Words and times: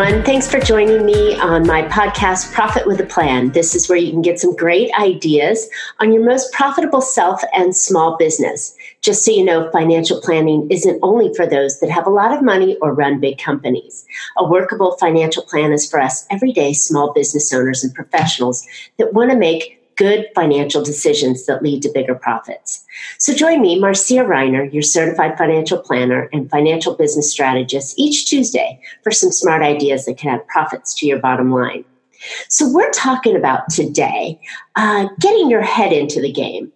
everyone. 0.00 0.24
Thanks 0.24 0.48
for 0.48 0.58
joining 0.58 1.04
me 1.04 1.38
on 1.40 1.66
my 1.66 1.82
podcast, 1.82 2.54
Profit 2.54 2.86
with 2.86 3.00
a 3.00 3.06
Plan. 3.06 3.50
This 3.52 3.74
is 3.74 3.88
where 3.88 3.98
you 3.98 4.10
can 4.10 4.22
get 4.22 4.40
some 4.40 4.56
great 4.56 4.90
ideas 4.98 5.68
on 5.98 6.12
your 6.12 6.24
most 6.24 6.52
profitable 6.52 7.02
self 7.02 7.42
and 7.52 7.76
small 7.76 8.16
business. 8.16 8.74
Just 9.02 9.24
so 9.24 9.30
you 9.30 9.44
know, 9.44 9.70
financial 9.72 10.20
planning 10.22 10.66
isn't 10.70 10.98
only 11.02 11.34
for 11.34 11.46
those 11.46 11.80
that 11.80 11.90
have 11.90 12.06
a 12.06 12.10
lot 12.10 12.32
of 12.32 12.42
money 12.42 12.78
or 12.80 12.94
run 12.94 13.20
big 13.20 13.36
companies. 13.38 14.06
A 14.38 14.48
workable 14.48 14.96
financial 14.96 15.42
plan 15.42 15.72
is 15.72 15.90
for 15.90 16.00
us 16.00 16.26
everyday 16.30 16.72
small 16.72 17.12
business 17.12 17.52
owners 17.52 17.84
and 17.84 17.94
professionals 17.94 18.66
that 18.96 19.12
want 19.12 19.30
to 19.30 19.36
make 19.36 19.79
good 20.00 20.26
financial 20.34 20.82
decisions 20.82 21.44
that 21.44 21.62
lead 21.62 21.82
to 21.82 21.92
bigger 21.92 22.14
profits. 22.14 22.86
So 23.18 23.34
join 23.34 23.60
me, 23.60 23.78
Marcia 23.78 24.24
Reiner, 24.24 24.72
your 24.72 24.82
certified 24.82 25.36
financial 25.36 25.76
planner 25.76 26.30
and 26.32 26.50
financial 26.50 26.94
business 26.94 27.30
strategist, 27.30 27.98
each 27.98 28.24
Tuesday 28.24 28.80
for 29.04 29.12
some 29.12 29.30
smart 29.30 29.60
ideas 29.60 30.06
that 30.06 30.16
can 30.16 30.34
add 30.34 30.46
profits 30.48 30.94
to 30.94 31.06
your 31.06 31.18
bottom 31.18 31.52
line. 31.52 31.84
So 32.48 32.66
we're 32.66 32.90
talking 32.92 33.36
about 33.36 33.68
today 33.68 34.40
uh, 34.74 35.08
getting 35.20 35.50
your 35.50 35.60
head 35.60 35.92
into 35.92 36.22
the 36.22 36.32
game. 36.32 36.72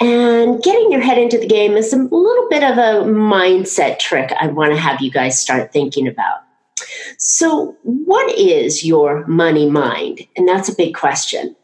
And 0.00 0.60
getting 0.60 0.90
your 0.90 1.00
head 1.00 1.18
into 1.18 1.38
the 1.38 1.46
game 1.46 1.76
is 1.76 1.92
a 1.92 1.96
little 1.96 2.48
bit 2.48 2.64
of 2.64 2.76
a 2.76 3.08
mindset 3.08 4.00
trick 4.00 4.32
I 4.40 4.48
want 4.48 4.72
to 4.72 4.78
have 4.78 5.00
you 5.00 5.12
guys 5.12 5.40
start 5.40 5.72
thinking 5.72 6.08
about. 6.08 6.40
So, 7.18 7.76
what 7.82 8.36
is 8.38 8.84
your 8.84 9.26
money 9.26 9.68
mind? 9.68 10.20
And 10.36 10.46
that's 10.46 10.68
a 10.68 10.76
big 10.76 10.94
question. 10.94 11.56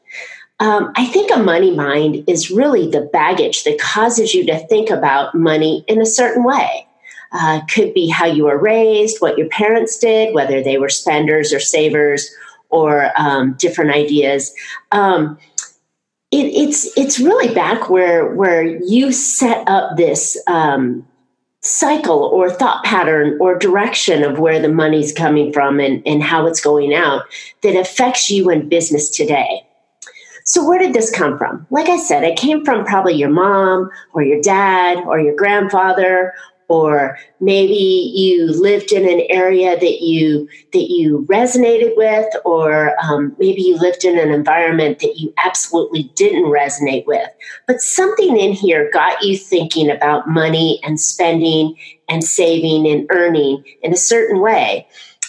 Um, 0.60 0.92
I 0.96 1.06
think 1.06 1.30
a 1.30 1.38
money 1.38 1.74
mind 1.74 2.24
is 2.28 2.50
really 2.50 2.88
the 2.88 3.08
baggage 3.12 3.64
that 3.64 3.80
causes 3.80 4.34
you 4.34 4.46
to 4.46 4.58
think 4.68 4.90
about 4.90 5.34
money 5.34 5.84
in 5.88 6.00
a 6.00 6.06
certain 6.06 6.44
way. 6.44 6.86
Uh, 7.32 7.60
could 7.66 7.92
be 7.92 8.08
how 8.08 8.26
you 8.26 8.44
were 8.44 8.56
raised, 8.56 9.20
what 9.20 9.36
your 9.36 9.48
parents 9.48 9.98
did, 9.98 10.32
whether 10.32 10.62
they 10.62 10.78
were 10.78 10.88
spenders 10.88 11.52
or 11.52 11.58
savers, 11.58 12.30
or 12.68 13.10
um, 13.16 13.54
different 13.58 13.90
ideas. 13.90 14.54
Um, 14.92 15.36
it, 16.30 16.46
it's 16.46 16.96
it's 16.96 17.18
really 17.18 17.52
back 17.52 17.90
where 17.90 18.34
where 18.34 18.62
you 18.62 19.10
set 19.10 19.68
up 19.68 19.96
this 19.96 20.40
um, 20.46 21.04
cycle 21.60 22.24
or 22.24 22.50
thought 22.50 22.84
pattern 22.84 23.38
or 23.40 23.58
direction 23.58 24.22
of 24.22 24.38
where 24.38 24.60
the 24.60 24.68
money's 24.68 25.12
coming 25.12 25.52
from 25.52 25.80
and, 25.80 26.06
and 26.06 26.22
how 26.22 26.46
it's 26.46 26.60
going 26.60 26.94
out 26.94 27.22
that 27.62 27.74
affects 27.74 28.30
you 28.30 28.50
in 28.50 28.68
business 28.68 29.08
today. 29.08 29.64
So, 30.44 30.66
where 30.68 30.78
did 30.78 30.92
this 30.92 31.10
come 31.10 31.38
from? 31.38 31.66
Like 31.70 31.88
I 31.88 31.96
said, 31.96 32.22
it 32.22 32.36
came 32.36 32.64
from 32.64 32.84
probably 32.84 33.14
your 33.14 33.30
mom 33.30 33.90
or 34.12 34.22
your 34.22 34.40
dad 34.42 34.98
or 35.06 35.18
your 35.18 35.34
grandfather 35.34 36.34
or 36.68 37.18
maybe 37.40 37.72
you 38.14 38.46
lived 38.60 38.92
in 38.92 39.08
an 39.08 39.26
area 39.28 39.78
that 39.78 40.00
you 40.00 40.48
that 40.72 40.90
you 40.90 41.26
resonated 41.28 41.96
with 41.96 42.26
or 42.44 42.94
um, 43.02 43.34
maybe 43.38 43.62
you 43.62 43.76
lived 43.76 44.04
in 44.04 44.18
an 44.18 44.30
environment 44.30 44.98
that 45.00 45.18
you 45.18 45.32
absolutely 45.44 46.04
didn't 46.14 46.44
resonate 46.44 47.06
with 47.06 47.28
but 47.66 47.80
something 47.80 48.38
in 48.38 48.52
here 48.52 48.90
got 48.92 49.22
you 49.22 49.36
thinking 49.36 49.90
about 49.90 50.28
money 50.28 50.80
and 50.82 51.00
spending 51.00 51.76
and 52.08 52.24
saving 52.24 52.86
and 52.86 53.06
earning 53.10 53.62
in 53.82 53.92
a 53.92 53.96
certain 53.96 54.40
way 54.40 54.86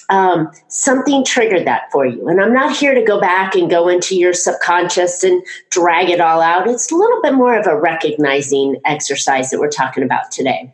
um, 0.09 0.51
something 0.67 1.23
triggered 1.23 1.65
that 1.65 1.91
for 1.91 2.05
you. 2.05 2.27
And 2.27 2.41
I'm 2.41 2.53
not 2.53 2.75
here 2.75 2.93
to 2.93 3.03
go 3.03 3.19
back 3.19 3.55
and 3.55 3.69
go 3.69 3.87
into 3.87 4.15
your 4.15 4.33
subconscious 4.33 5.23
and 5.23 5.43
drag 5.69 6.09
it 6.09 6.21
all 6.21 6.41
out. 6.41 6.67
It's 6.67 6.91
a 6.91 6.95
little 6.95 7.21
bit 7.21 7.33
more 7.33 7.57
of 7.57 7.67
a 7.67 7.79
recognizing 7.79 8.79
exercise 8.85 9.49
that 9.49 9.59
we're 9.59 9.69
talking 9.69 10.03
about 10.03 10.31
today. 10.31 10.73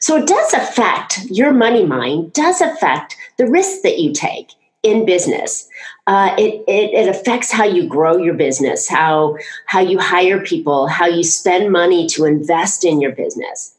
So 0.00 0.16
it 0.16 0.26
does 0.26 0.54
affect 0.54 1.24
your 1.30 1.52
money 1.52 1.86
mind, 1.86 2.32
does 2.32 2.60
affect 2.60 3.16
the 3.38 3.46
risks 3.46 3.82
that 3.82 3.98
you 3.98 4.12
take 4.12 4.50
in 4.82 5.04
business. 5.04 5.68
Uh, 6.06 6.34
it, 6.38 6.64
it, 6.66 6.94
it 6.94 7.08
affects 7.08 7.52
how 7.52 7.64
you 7.64 7.86
grow 7.86 8.16
your 8.16 8.34
business, 8.34 8.88
how, 8.88 9.36
how 9.66 9.80
you 9.80 9.98
hire 9.98 10.42
people, 10.42 10.86
how 10.86 11.06
you 11.06 11.22
spend 11.22 11.70
money 11.70 12.06
to 12.08 12.24
invest 12.24 12.84
in 12.84 13.00
your 13.00 13.12
business. 13.12 13.74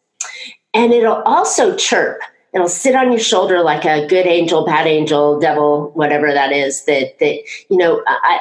And 0.73 0.93
it'll 0.93 1.21
also 1.23 1.75
chirp 1.75 2.21
it'll 2.53 2.67
sit 2.67 2.95
on 2.95 3.11
your 3.11 3.19
shoulder 3.19 3.61
like 3.61 3.85
a 3.85 4.07
good 4.07 4.27
angel, 4.27 4.65
bad 4.65 4.87
angel, 4.87 5.39
devil, 5.39 5.91
whatever 5.93 6.33
that 6.33 6.51
is. 6.51 6.85
That 6.85 7.17
that 7.19 7.39
you 7.69 7.77
know, 7.77 8.03
I, 8.07 8.39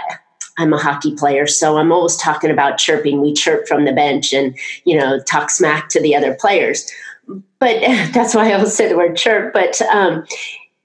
I'm 0.59 0.73
a 0.73 0.79
hockey 0.79 1.15
player, 1.15 1.47
so 1.47 1.79
I'm 1.79 1.93
always 1.93 2.17
talking 2.17 2.51
about 2.51 2.79
chirping. 2.79 3.21
We 3.21 3.33
chirp 3.33 3.67
from 3.67 3.85
the 3.85 3.93
bench 3.93 4.33
and 4.33 4.57
you 4.85 4.97
know 4.97 5.21
talk 5.21 5.51
smack 5.51 5.89
to 5.91 6.01
the 6.01 6.15
other 6.15 6.35
players. 6.35 6.91
But 7.27 7.81
that's 8.13 8.35
why 8.35 8.51
I 8.51 8.55
always 8.55 8.75
say 8.75 8.89
the 8.89 8.97
word 8.97 9.17
chirp. 9.17 9.53
But 9.53 9.81
um, 9.83 10.25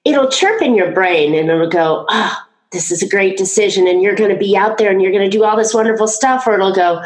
it'll 0.03 0.29
chirp 0.29 0.61
in 0.61 0.75
your 0.75 0.91
brain 0.91 1.33
and 1.35 1.49
it'll 1.49 1.69
go, 1.69 2.05
ah. 2.09 2.39
Oh, 2.39 2.41
this 2.71 2.91
is 2.91 3.01
a 3.01 3.07
great 3.07 3.37
decision, 3.37 3.87
and 3.87 4.01
you're 4.01 4.15
going 4.15 4.31
to 4.31 4.37
be 4.37 4.57
out 4.57 4.77
there 4.77 4.91
and 4.91 5.01
you're 5.01 5.11
going 5.11 5.23
to 5.23 5.37
do 5.37 5.45
all 5.45 5.55
this 5.55 5.73
wonderful 5.73 6.07
stuff, 6.09 6.45
or 6.45 6.55
it'll 6.55 6.75
go, 6.75 7.01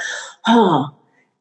oh, 0.48 0.90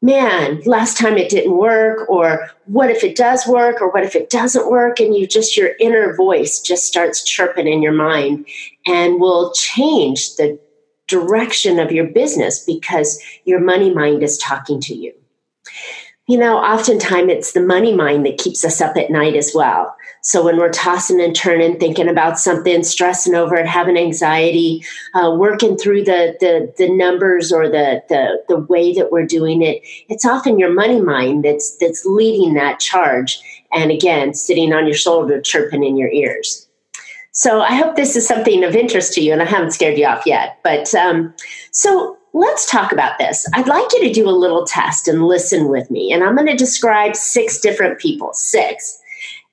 man, 0.01 0.61
last 0.65 0.97
time 0.97 1.17
it 1.17 1.29
didn't 1.29 1.57
work, 1.57 2.09
or 2.09 2.49
what 2.65 2.89
if 2.89 3.03
it 3.03 3.15
does 3.15 3.45
work, 3.45 3.81
or 3.81 3.91
what 3.91 4.03
if 4.03 4.15
it 4.15 4.29
doesn't 4.29 4.69
work? 4.69 4.99
And 4.99 5.15
you 5.15 5.27
just, 5.27 5.57
your 5.57 5.71
inner 5.79 6.15
voice 6.15 6.61
just 6.61 6.85
starts 6.85 7.23
chirping 7.23 7.67
in 7.67 7.81
your 7.81 7.93
mind 7.93 8.47
and 8.85 9.19
will 9.19 9.51
change 9.53 10.35
the 10.35 10.59
direction 11.07 11.79
of 11.79 11.91
your 11.91 12.07
business 12.07 12.63
because 12.63 13.19
your 13.43 13.59
money 13.59 13.93
mind 13.93 14.23
is 14.23 14.37
talking 14.37 14.79
to 14.81 14.95
you. 14.95 15.13
You 16.29 16.37
know, 16.37 16.59
oftentimes 16.59 17.31
it's 17.31 17.53
the 17.53 17.59
money 17.59 17.91
mind 17.91 18.23
that 18.27 18.37
keeps 18.37 18.63
us 18.63 18.81
up 18.81 18.95
at 18.95 19.09
night 19.09 19.35
as 19.35 19.51
well. 19.55 19.95
So 20.21 20.45
when 20.45 20.57
we're 20.57 20.69
tossing 20.69 21.19
and 21.19 21.35
turning, 21.35 21.79
thinking 21.79 22.07
about 22.07 22.37
something, 22.37 22.83
stressing 22.83 23.33
over 23.33 23.55
it, 23.55 23.65
having 23.65 23.97
anxiety, 23.97 24.85
uh, 25.15 25.35
working 25.35 25.75
through 25.75 26.03
the, 26.03 26.37
the 26.39 26.71
the 26.77 26.87
numbers 26.87 27.51
or 27.51 27.67
the, 27.67 28.03
the 28.09 28.43
the 28.47 28.59
way 28.59 28.93
that 28.93 29.11
we're 29.11 29.25
doing 29.25 29.63
it, 29.63 29.81
it's 30.07 30.23
often 30.23 30.59
your 30.59 30.71
money 30.71 31.01
mind 31.01 31.45
that's 31.45 31.75
that's 31.77 32.05
leading 32.05 32.53
that 32.53 32.79
charge. 32.79 33.39
And 33.73 33.89
again, 33.89 34.35
sitting 34.35 34.71
on 34.71 34.85
your 34.85 34.93
shoulder, 34.95 35.41
chirping 35.41 35.83
in 35.83 35.97
your 35.97 36.11
ears. 36.11 36.67
So 37.31 37.61
I 37.61 37.73
hope 37.73 37.95
this 37.95 38.15
is 38.15 38.27
something 38.27 38.63
of 38.63 38.75
interest 38.75 39.13
to 39.13 39.21
you, 39.21 39.33
and 39.33 39.41
I 39.41 39.45
haven't 39.45 39.71
scared 39.71 39.97
you 39.97 40.05
off 40.05 40.27
yet. 40.27 40.59
But 40.63 40.93
um, 40.93 41.33
so 41.71 42.18
let's 42.33 42.69
talk 42.69 42.91
about 42.91 43.17
this. 43.17 43.45
I'd 43.53 43.67
like 43.67 43.91
you 43.93 44.07
to 44.07 44.13
do 44.13 44.29
a 44.29 44.31
little 44.31 44.65
test 44.65 45.07
and 45.07 45.25
listen 45.25 45.67
with 45.67 45.89
me. 45.89 46.11
And 46.11 46.23
I'm 46.23 46.35
going 46.35 46.47
to 46.47 46.55
describe 46.55 47.15
six 47.15 47.59
different 47.59 47.99
people, 47.99 48.33
six. 48.33 48.99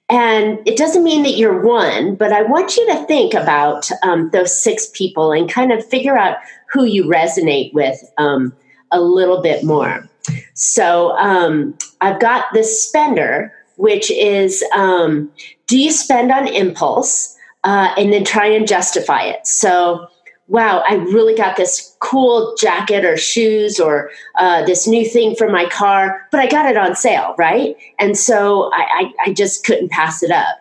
And 0.08 0.60
it 0.66 0.76
doesn't 0.76 1.02
mean 1.02 1.24
that 1.24 1.36
you're 1.36 1.62
one, 1.62 2.14
but 2.14 2.32
I 2.32 2.42
want 2.42 2.76
you 2.76 2.86
to 2.86 3.04
think 3.06 3.34
about 3.34 3.90
um, 4.02 4.30
those 4.30 4.62
six 4.62 4.88
people 4.94 5.32
and 5.32 5.50
kind 5.50 5.72
of 5.72 5.84
figure 5.84 6.16
out 6.16 6.36
who 6.70 6.84
you 6.84 7.04
resonate 7.04 7.72
with 7.74 7.98
um, 8.18 8.54
a 8.92 9.00
little 9.00 9.42
bit 9.42 9.64
more. 9.64 10.08
So 10.54 11.16
um, 11.16 11.76
I've 12.00 12.20
got 12.20 12.46
the 12.52 12.62
spender, 12.62 13.52
which 13.76 14.10
is 14.10 14.64
um, 14.74 15.30
do 15.66 15.78
you 15.78 15.90
spend 15.90 16.30
on 16.30 16.46
impulse 16.46 17.36
uh, 17.64 17.92
and 17.96 18.12
then 18.12 18.24
try 18.24 18.46
and 18.46 18.66
justify 18.66 19.22
it? 19.22 19.46
So 19.46 20.06
wow, 20.48 20.82
I 20.88 20.94
really 20.94 21.34
got 21.34 21.56
this 21.56 21.96
cool 22.00 22.54
jacket 22.56 23.04
or 23.04 23.16
shoes 23.16 23.80
or 23.80 24.10
uh, 24.38 24.64
this 24.64 24.86
new 24.86 25.04
thing 25.08 25.34
for 25.34 25.48
my 25.48 25.66
car, 25.66 26.26
but 26.30 26.40
I 26.40 26.46
got 26.46 26.70
it 26.70 26.76
on 26.76 26.94
sale, 26.94 27.34
right? 27.36 27.76
And 27.98 28.16
so 28.16 28.70
I, 28.72 28.80
I, 28.80 29.12
I 29.26 29.32
just 29.32 29.64
couldn't 29.64 29.90
pass 29.90 30.22
it 30.22 30.30
up. 30.30 30.58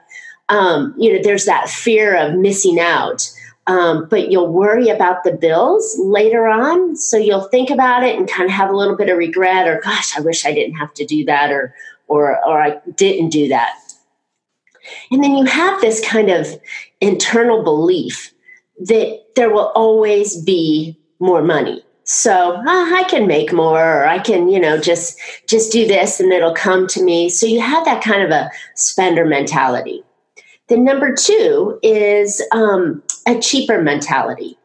Um, 0.50 0.94
you 0.98 1.14
know, 1.14 1.20
there's 1.22 1.46
that 1.46 1.70
fear 1.70 2.16
of 2.16 2.36
missing 2.36 2.80
out. 2.80 3.32
Um, 3.68 4.08
but 4.10 4.30
you'll 4.30 4.54
worry 4.54 4.90
about 4.90 5.24
the 5.24 5.32
bills 5.32 5.98
later 6.00 6.46
on. 6.46 6.96
So 6.96 7.18
you'll 7.18 7.48
think 7.50 7.72
about 7.72 8.04
it 8.04 8.16
and 8.16 8.30
kind 8.30 8.48
of 8.48 8.56
have 8.56 8.70
a 8.70 8.78
little 8.78 8.96
bit 8.96 9.10
of 9.10 9.18
regret 9.18 9.68
or, 9.68 9.82
gosh, 9.82 10.16
I 10.16 10.22
wish 10.22 10.46
I 10.46 10.54
didn't 10.54 10.76
have 10.76 10.94
to 10.96 11.06
do 11.06 11.26
that 11.26 11.52
or, 11.52 11.74
or, 12.08 12.38
or 12.46 12.62
I 12.62 12.80
didn't 12.96 13.30
do 13.30 13.48
that. 13.48 13.74
And 15.10 15.24
then 15.24 15.36
you 15.36 15.46
have 15.46 15.82
this 15.82 16.00
kind 16.06 16.30
of 16.30 16.48
internal 17.02 17.64
belief 17.64 18.35
that 18.80 19.20
there 19.36 19.50
will 19.50 19.72
always 19.76 20.42
be 20.44 21.00
more 21.20 21.42
money. 21.42 21.84
So 22.04 22.62
I 22.68 23.04
can 23.10 23.26
make 23.26 23.52
more, 23.52 23.82
or 23.82 24.06
I 24.06 24.20
can, 24.20 24.48
you 24.48 24.60
know, 24.60 24.80
just 24.80 25.20
just 25.48 25.72
do 25.72 25.88
this, 25.88 26.20
and 26.20 26.32
it'll 26.32 26.54
come 26.54 26.86
to 26.88 27.04
me. 27.04 27.30
So 27.30 27.48
you 27.48 27.60
have 27.62 27.84
that 27.86 28.04
kind 28.04 28.22
of 28.22 28.30
a 28.30 28.52
spender 28.76 29.26
mentality. 29.26 30.04
The 30.68 30.78
number 30.78 31.16
two 31.16 31.80
is 31.82 32.44
um, 32.52 33.02
a 33.28 33.40
cheaper 33.40 33.82
mentality. 33.82 34.58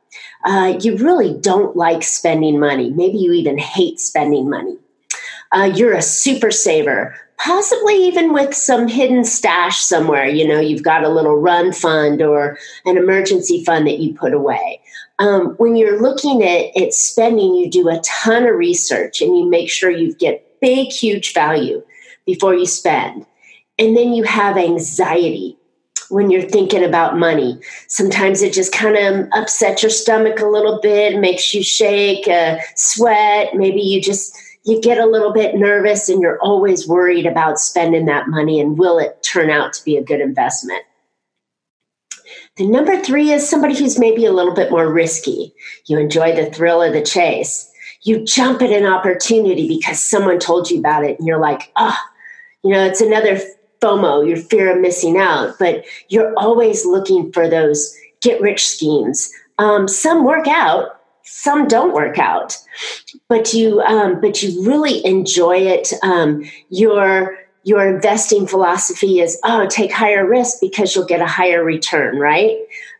Uh, 0.44 0.78
you 0.80 0.96
really 0.96 1.34
don't 1.40 1.76
like 1.76 2.02
spending 2.02 2.58
money. 2.58 2.90
Maybe 2.90 3.18
you 3.18 3.32
even 3.32 3.58
hate 3.58 4.00
spending 4.00 4.48
money. 4.48 4.76
Uh, 5.52 5.72
you're 5.74 5.94
a 5.94 6.02
super 6.02 6.50
saver 6.50 7.14
possibly 7.42 7.94
even 7.94 8.32
with 8.34 8.54
some 8.54 8.86
hidden 8.86 9.24
stash 9.24 9.78
somewhere. 9.78 10.26
You 10.26 10.46
know, 10.46 10.60
you've 10.60 10.82
got 10.82 11.04
a 11.04 11.08
little 11.08 11.36
run 11.36 11.72
fund 11.72 12.20
or 12.20 12.58
an 12.84 12.98
emergency 12.98 13.64
fund 13.64 13.86
that 13.86 13.98
you 13.98 14.12
put 14.14 14.34
away. 14.34 14.80
Um, 15.18 15.54
when 15.56 15.76
you're 15.76 16.00
looking 16.00 16.42
at, 16.42 16.76
at 16.76 16.92
spending, 16.92 17.54
you 17.54 17.70
do 17.70 17.88
a 17.88 18.00
ton 18.00 18.46
of 18.46 18.56
research 18.56 19.22
and 19.22 19.36
you 19.36 19.48
make 19.48 19.70
sure 19.70 19.90
you 19.90 20.14
get 20.14 20.60
big, 20.60 20.88
huge 20.88 21.32
value 21.32 21.82
before 22.26 22.54
you 22.54 22.66
spend. 22.66 23.24
And 23.78 23.96
then 23.96 24.12
you 24.12 24.24
have 24.24 24.58
anxiety. 24.58 25.56
when 26.10 26.28
you're 26.28 26.42
thinking 26.42 26.84
about 26.84 27.16
money. 27.18 27.58
Sometimes 27.86 28.42
it 28.42 28.52
just 28.52 28.72
kind 28.72 28.96
of 28.96 29.28
upsets 29.32 29.82
your 29.82 29.90
stomach 29.90 30.40
a 30.40 30.46
little 30.46 30.80
bit, 30.80 31.20
makes 31.20 31.54
you 31.54 31.62
shake, 31.62 32.26
uh, 32.28 32.58
sweat. 32.74 33.54
Maybe 33.54 33.80
you 33.80 34.02
just 34.02 34.36
you 34.64 34.80
get 34.80 34.98
a 34.98 35.06
little 35.06 35.32
bit 35.32 35.54
nervous 35.54 36.08
and 36.08 36.20
you're 36.20 36.38
always 36.40 36.86
worried 36.86 37.26
about 37.26 37.58
spending 37.58 38.06
that 38.06 38.28
money 38.28 38.60
and 38.60 38.78
will 38.78 38.98
it 38.98 39.22
turn 39.22 39.50
out 39.50 39.72
to 39.74 39.84
be 39.84 39.96
a 39.96 40.04
good 40.04 40.20
investment. 40.20 40.82
The 42.56 42.66
number 42.66 43.00
three 43.00 43.30
is 43.30 43.48
somebody 43.48 43.76
who's 43.76 43.98
maybe 43.98 44.26
a 44.26 44.32
little 44.32 44.54
bit 44.54 44.70
more 44.70 44.92
risky. 44.92 45.54
You 45.86 45.98
enjoy 45.98 46.34
the 46.34 46.50
thrill 46.50 46.82
of 46.82 46.92
the 46.92 47.02
chase. 47.02 47.70
You 48.02 48.24
jump 48.24 48.60
at 48.62 48.70
an 48.70 48.86
opportunity 48.86 49.66
because 49.68 50.04
someone 50.04 50.38
told 50.38 50.70
you 50.70 50.78
about 50.78 51.04
it 51.04 51.18
and 51.18 51.26
you're 51.26 51.40
like, 51.40 51.72
oh, 51.76 51.96
you 52.62 52.70
know, 52.70 52.84
it's 52.84 53.00
another 53.00 53.40
FOMO, 53.80 54.26
your 54.26 54.36
fear 54.36 54.74
of 54.74 54.80
missing 54.80 55.16
out, 55.16 55.58
but 55.58 55.84
you're 56.08 56.34
always 56.36 56.84
looking 56.84 57.32
for 57.32 57.48
those 57.48 57.96
get 58.20 58.40
rich 58.40 58.66
schemes. 58.68 59.32
Um, 59.58 59.88
some 59.88 60.24
work 60.24 60.46
out, 60.46 60.99
some 61.30 61.68
don't 61.68 61.94
work 61.94 62.18
out, 62.18 62.56
but 63.28 63.54
you 63.54 63.80
um, 63.82 64.20
but 64.20 64.42
you 64.42 64.66
really 64.66 65.04
enjoy 65.04 65.56
it. 65.56 65.92
Um, 66.02 66.44
your 66.68 67.38
your 67.62 67.86
investing 67.88 68.46
philosophy 68.46 69.20
is 69.20 69.38
oh 69.44 69.66
take 69.66 69.92
higher 69.92 70.26
risk 70.26 70.58
because 70.60 70.94
you'll 70.94 71.06
get 71.06 71.20
a 71.20 71.26
higher 71.26 71.64
return, 71.64 72.18
right? 72.18 72.56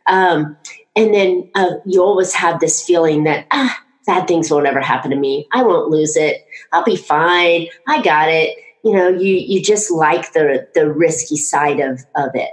Um, 0.07 0.57
and 0.95 1.13
then 1.13 1.49
uh, 1.55 1.75
you 1.85 2.01
always 2.03 2.33
have 2.33 2.59
this 2.59 2.83
feeling 2.83 3.23
that 3.25 3.45
ah 3.51 3.77
bad 4.07 4.27
things 4.27 4.49
won't 4.49 4.65
ever 4.65 4.81
happen 4.81 5.11
to 5.11 5.17
me. 5.17 5.47
I 5.51 5.63
won't 5.63 5.89
lose 5.89 6.15
it. 6.15 6.45
I'll 6.71 6.83
be 6.83 6.95
fine. 6.95 7.67
I 7.87 8.01
got 8.01 8.29
it 8.29 8.57
you 8.83 8.93
know 8.93 9.07
you 9.07 9.35
you 9.35 9.61
just 9.61 9.91
like 9.91 10.33
the 10.33 10.67
the 10.73 10.91
risky 10.91 11.37
side 11.37 11.79
of 11.79 12.03
of 12.15 12.29
it 12.33 12.49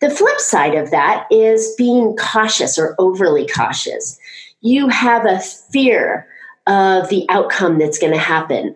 the 0.00 0.10
flip 0.10 0.38
side 0.40 0.74
of 0.74 0.90
that 0.90 1.26
is 1.30 1.74
being 1.76 2.16
cautious 2.16 2.78
or 2.78 2.94
overly 2.98 3.46
cautious 3.46 4.18
you 4.60 4.88
have 4.88 5.26
a 5.26 5.38
fear 5.38 6.26
of 6.66 7.08
the 7.08 7.26
outcome 7.28 7.78
that's 7.78 7.98
going 7.98 8.12
to 8.12 8.18
happen 8.18 8.74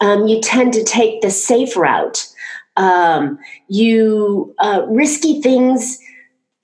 um, 0.00 0.26
you 0.26 0.40
tend 0.40 0.72
to 0.72 0.84
take 0.84 1.20
the 1.20 1.30
safe 1.30 1.76
route 1.76 2.26
um, 2.76 3.38
you 3.68 4.54
uh, 4.58 4.84
risky 4.88 5.40
things 5.40 5.98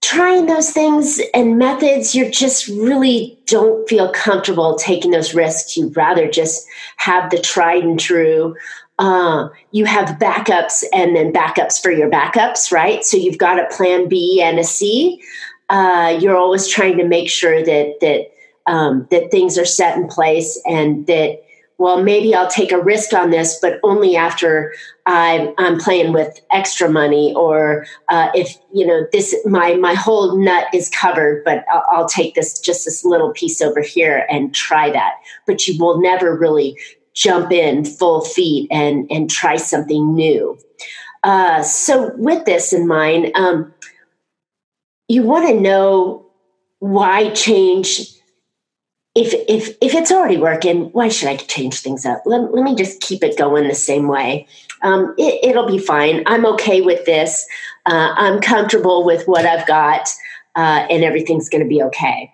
trying 0.00 0.46
those 0.46 0.70
things 0.70 1.20
and 1.32 1.58
methods 1.58 2.14
you 2.14 2.30
just 2.30 2.66
really 2.68 3.38
don't 3.46 3.88
feel 3.88 4.12
comfortable 4.12 4.76
taking 4.76 5.10
those 5.10 5.34
risks 5.34 5.76
you'd 5.76 5.96
rather 5.96 6.28
just 6.28 6.66
have 6.96 7.30
the 7.30 7.38
tried 7.38 7.84
and 7.84 8.00
true 8.00 8.54
uh, 8.98 9.48
you 9.72 9.84
have 9.84 10.18
backups 10.18 10.84
and 10.92 11.16
then 11.16 11.32
backups 11.32 11.80
for 11.80 11.90
your 11.90 12.10
backups, 12.10 12.70
right? 12.70 13.04
So 13.04 13.16
you've 13.16 13.38
got 13.38 13.58
a 13.58 13.74
plan 13.74 14.08
B 14.08 14.40
and 14.40 14.58
a 14.58 14.64
C. 14.64 15.20
Uh, 15.68 16.16
you're 16.20 16.36
always 16.36 16.68
trying 16.68 16.98
to 16.98 17.04
make 17.04 17.28
sure 17.28 17.64
that 17.64 17.96
that 18.00 18.30
um, 18.66 19.06
that 19.10 19.30
things 19.30 19.58
are 19.58 19.64
set 19.64 19.96
in 19.96 20.08
place 20.08 20.60
and 20.66 21.06
that 21.06 21.42
well 21.78 22.02
maybe 22.02 22.34
I'll 22.34 22.50
take 22.50 22.70
a 22.70 22.80
risk 22.80 23.12
on 23.12 23.30
this, 23.30 23.58
but 23.60 23.80
only 23.82 24.16
after 24.16 24.72
I'm, 25.06 25.52
I'm 25.58 25.78
playing 25.78 26.12
with 26.12 26.40
extra 26.52 26.88
money 26.88 27.34
or 27.34 27.86
uh, 28.08 28.30
if 28.34 28.56
you 28.72 28.86
know 28.86 29.06
this 29.12 29.34
my 29.44 29.74
my 29.74 29.94
whole 29.94 30.38
nut 30.38 30.66
is 30.72 30.88
covered, 30.90 31.44
but 31.44 31.64
I'll, 31.72 31.84
I'll 31.90 32.08
take 32.08 32.34
this 32.34 32.58
just 32.58 32.84
this 32.84 33.04
little 33.04 33.32
piece 33.32 33.60
over 33.60 33.80
here 33.80 34.26
and 34.30 34.54
try 34.54 34.90
that. 34.90 35.14
But 35.46 35.66
you 35.66 35.76
will 35.78 36.00
never 36.00 36.36
really 36.36 36.78
jump 37.14 37.50
in 37.52 37.84
full 37.84 38.22
feet 38.22 38.68
and 38.70 39.10
and 39.10 39.28
try 39.28 39.56
something 39.56 40.14
new. 40.14 40.58
Uh, 41.24 41.62
so 41.62 42.12
with 42.16 42.44
this 42.44 42.72
in 42.72 42.86
mind, 42.86 43.30
um, 43.34 43.72
you 45.08 45.22
want 45.22 45.48
to 45.48 45.60
know 45.60 46.26
why 46.78 47.30
change. 47.30 48.11
If 49.14 49.34
if 49.46 49.76
if 49.82 49.94
it's 49.94 50.10
already 50.10 50.38
working, 50.38 50.84
why 50.92 51.08
should 51.08 51.28
I 51.28 51.36
change 51.36 51.80
things 51.80 52.06
up? 52.06 52.22
Let, 52.24 52.52
let 52.54 52.64
me 52.64 52.74
just 52.74 53.00
keep 53.00 53.22
it 53.22 53.36
going 53.36 53.68
the 53.68 53.74
same 53.74 54.08
way. 54.08 54.46
Um, 54.82 55.14
it, 55.18 55.54
will 55.54 55.66
be 55.66 55.78
fine. 55.78 56.22
I'm 56.26 56.46
okay 56.46 56.80
with 56.80 57.04
this. 57.04 57.46
Uh, 57.86 58.14
I'm 58.16 58.40
comfortable 58.40 59.04
with 59.04 59.28
what 59.28 59.44
I've 59.44 59.66
got, 59.66 60.08
uh, 60.56 60.86
and 60.90 61.04
everything's 61.04 61.48
going 61.48 61.62
to 61.62 61.68
be 61.68 61.82
okay. 61.82 62.32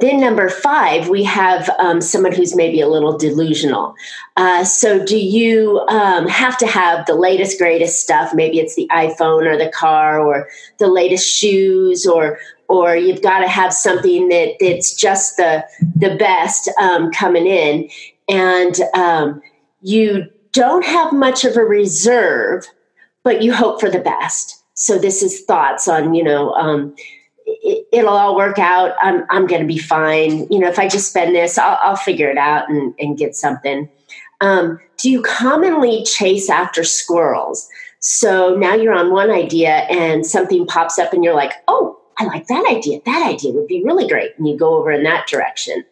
Then, 0.00 0.20
number 0.20 0.48
five, 0.48 1.10
we 1.10 1.24
have 1.24 1.68
um, 1.78 2.00
someone 2.00 2.32
who's 2.32 2.56
maybe 2.56 2.80
a 2.80 2.88
little 2.88 3.18
delusional. 3.18 3.94
Uh, 4.36 4.64
so, 4.64 5.04
do 5.04 5.18
you 5.18 5.80
um, 5.88 6.26
have 6.26 6.56
to 6.58 6.66
have 6.66 7.04
the 7.04 7.14
latest, 7.14 7.58
greatest 7.58 8.00
stuff? 8.00 8.32
Maybe 8.32 8.60
it's 8.60 8.76
the 8.76 8.88
iPhone 8.92 9.44
or 9.44 9.58
the 9.58 9.70
car 9.70 10.18
or 10.18 10.48
the 10.78 10.86
latest 10.86 11.28
shoes, 11.28 12.06
or 12.06 12.38
or 12.70 12.94
you've 12.94 13.20
got 13.20 13.40
to 13.40 13.48
have 13.48 13.72
something 13.72 14.28
that 14.28 14.54
that's 14.60 14.94
just 14.94 15.36
the 15.36 15.64
the 15.96 16.14
best 16.16 16.70
um, 16.80 17.10
coming 17.10 17.46
in, 17.46 17.90
and 18.28 18.76
um, 18.94 19.42
you 19.82 20.26
don't 20.52 20.84
have 20.84 21.12
much 21.12 21.44
of 21.44 21.56
a 21.56 21.64
reserve, 21.64 22.64
but 23.24 23.42
you 23.42 23.52
hope 23.52 23.80
for 23.80 23.90
the 23.90 23.98
best. 23.98 24.62
So, 24.74 24.98
this 24.98 25.22
is 25.22 25.42
thoughts 25.42 25.88
on 25.88 26.14
you 26.14 26.22
know 26.22 26.52
um, 26.52 26.94
it, 27.44 28.04
will 28.04 28.08
all 28.08 28.36
work 28.36 28.60
out. 28.60 28.94
I'm, 29.02 29.24
I'm 29.30 29.46
going 29.48 29.60
to 29.60 29.66
be 29.66 29.78
fine. 29.78 30.46
You 30.48 30.60
know, 30.60 30.68
if 30.68 30.78
I 30.78 30.88
just 30.88 31.08
spend 31.08 31.34
this, 31.34 31.58
I'll, 31.58 31.78
I'll 31.82 31.96
figure 31.96 32.30
it 32.30 32.38
out 32.38 32.70
and, 32.70 32.94
and 33.00 33.18
get 33.18 33.34
something. 33.34 33.88
Um, 34.40 34.78
do 34.96 35.10
you 35.10 35.22
commonly 35.22 36.04
chase 36.04 36.48
after 36.48 36.84
squirrels? 36.84 37.68
So 37.98 38.54
now 38.56 38.74
you're 38.74 38.94
on 38.94 39.12
one 39.12 39.30
idea 39.30 39.70
and 39.90 40.24
something 40.24 40.66
pops 40.66 40.98
up 40.98 41.12
and 41.12 41.22
you're 41.22 41.34
like, 41.34 41.52
oh, 41.68 41.99
I 42.20 42.24
like 42.24 42.46
that 42.48 42.66
idea. 42.70 43.00
That 43.06 43.26
idea 43.26 43.52
would 43.52 43.66
be 43.66 43.82
really 43.82 44.06
great. 44.06 44.32
And 44.36 44.46
you 44.46 44.56
go 44.56 44.76
over 44.76 44.92
in 44.92 45.04
that 45.04 45.26
direction. 45.26 45.84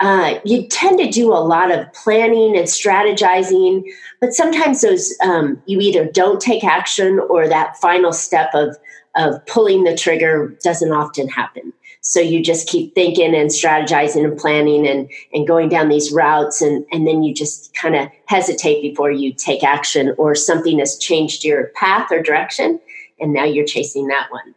Uh, 0.00 0.40
you 0.46 0.66
tend 0.68 0.98
to 0.98 1.10
do 1.10 1.30
a 1.30 1.44
lot 1.44 1.70
of 1.70 1.92
planning 1.92 2.56
and 2.56 2.66
strategizing, 2.66 3.84
but 4.20 4.32
sometimes 4.32 4.80
those 4.80 5.14
um, 5.22 5.62
you 5.66 5.78
either 5.80 6.06
don't 6.06 6.40
take 6.40 6.64
action 6.64 7.20
or 7.28 7.46
that 7.46 7.76
final 7.76 8.10
step 8.10 8.48
of 8.54 8.74
of 9.16 9.44
pulling 9.44 9.84
the 9.84 9.94
trigger 9.94 10.56
doesn't 10.64 10.92
often 10.92 11.28
happen. 11.28 11.74
So 12.00 12.20
you 12.20 12.42
just 12.42 12.66
keep 12.66 12.94
thinking 12.94 13.34
and 13.34 13.50
strategizing 13.50 14.24
and 14.24 14.38
planning 14.38 14.86
and, 14.86 15.10
and 15.34 15.46
going 15.46 15.68
down 15.68 15.90
these 15.90 16.10
routes 16.12 16.62
and, 16.62 16.86
and 16.92 17.06
then 17.06 17.22
you 17.22 17.34
just 17.34 17.74
kind 17.74 17.94
of 17.94 18.08
hesitate 18.26 18.80
before 18.80 19.10
you 19.10 19.34
take 19.34 19.62
action 19.62 20.14
or 20.16 20.34
something 20.34 20.78
has 20.78 20.96
changed 20.96 21.44
your 21.44 21.66
path 21.74 22.10
or 22.10 22.22
direction 22.22 22.80
and 23.18 23.34
now 23.34 23.44
you're 23.44 23.66
chasing 23.66 24.06
that 24.06 24.30
one. 24.30 24.54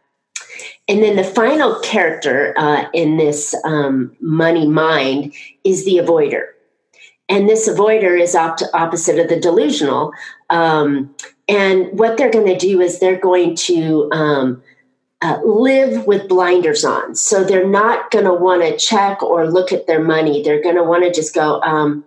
And 0.88 1.02
then 1.02 1.16
the 1.16 1.24
final 1.24 1.80
character 1.80 2.54
uh, 2.56 2.86
in 2.92 3.16
this 3.16 3.54
um, 3.64 4.14
money 4.20 4.68
mind 4.68 5.34
is 5.64 5.84
the 5.84 5.96
avoider. 5.96 6.46
And 7.28 7.48
this 7.48 7.68
avoider 7.68 8.20
is 8.20 8.34
op- 8.34 8.58
opposite 8.74 9.18
of 9.18 9.28
the 9.28 9.40
delusional. 9.40 10.12
Um, 10.50 11.14
and 11.48 11.98
what 11.98 12.16
they're 12.16 12.30
going 12.30 12.46
to 12.46 12.58
do 12.58 12.80
is 12.80 13.00
they're 13.00 13.20
going 13.20 13.56
to 13.56 14.10
um, 14.12 14.62
uh, 15.22 15.40
live 15.42 16.06
with 16.06 16.28
blinders 16.28 16.84
on. 16.84 17.14
So 17.14 17.44
they're 17.44 17.66
not 17.66 18.10
going 18.10 18.26
to 18.26 18.34
want 18.34 18.62
to 18.62 18.76
check 18.76 19.22
or 19.22 19.50
look 19.50 19.72
at 19.72 19.86
their 19.86 20.02
money. 20.02 20.42
They're 20.42 20.62
going 20.62 20.76
to 20.76 20.84
want 20.84 21.04
to 21.04 21.12
just 21.12 21.34
go, 21.34 21.62
um, 21.62 22.04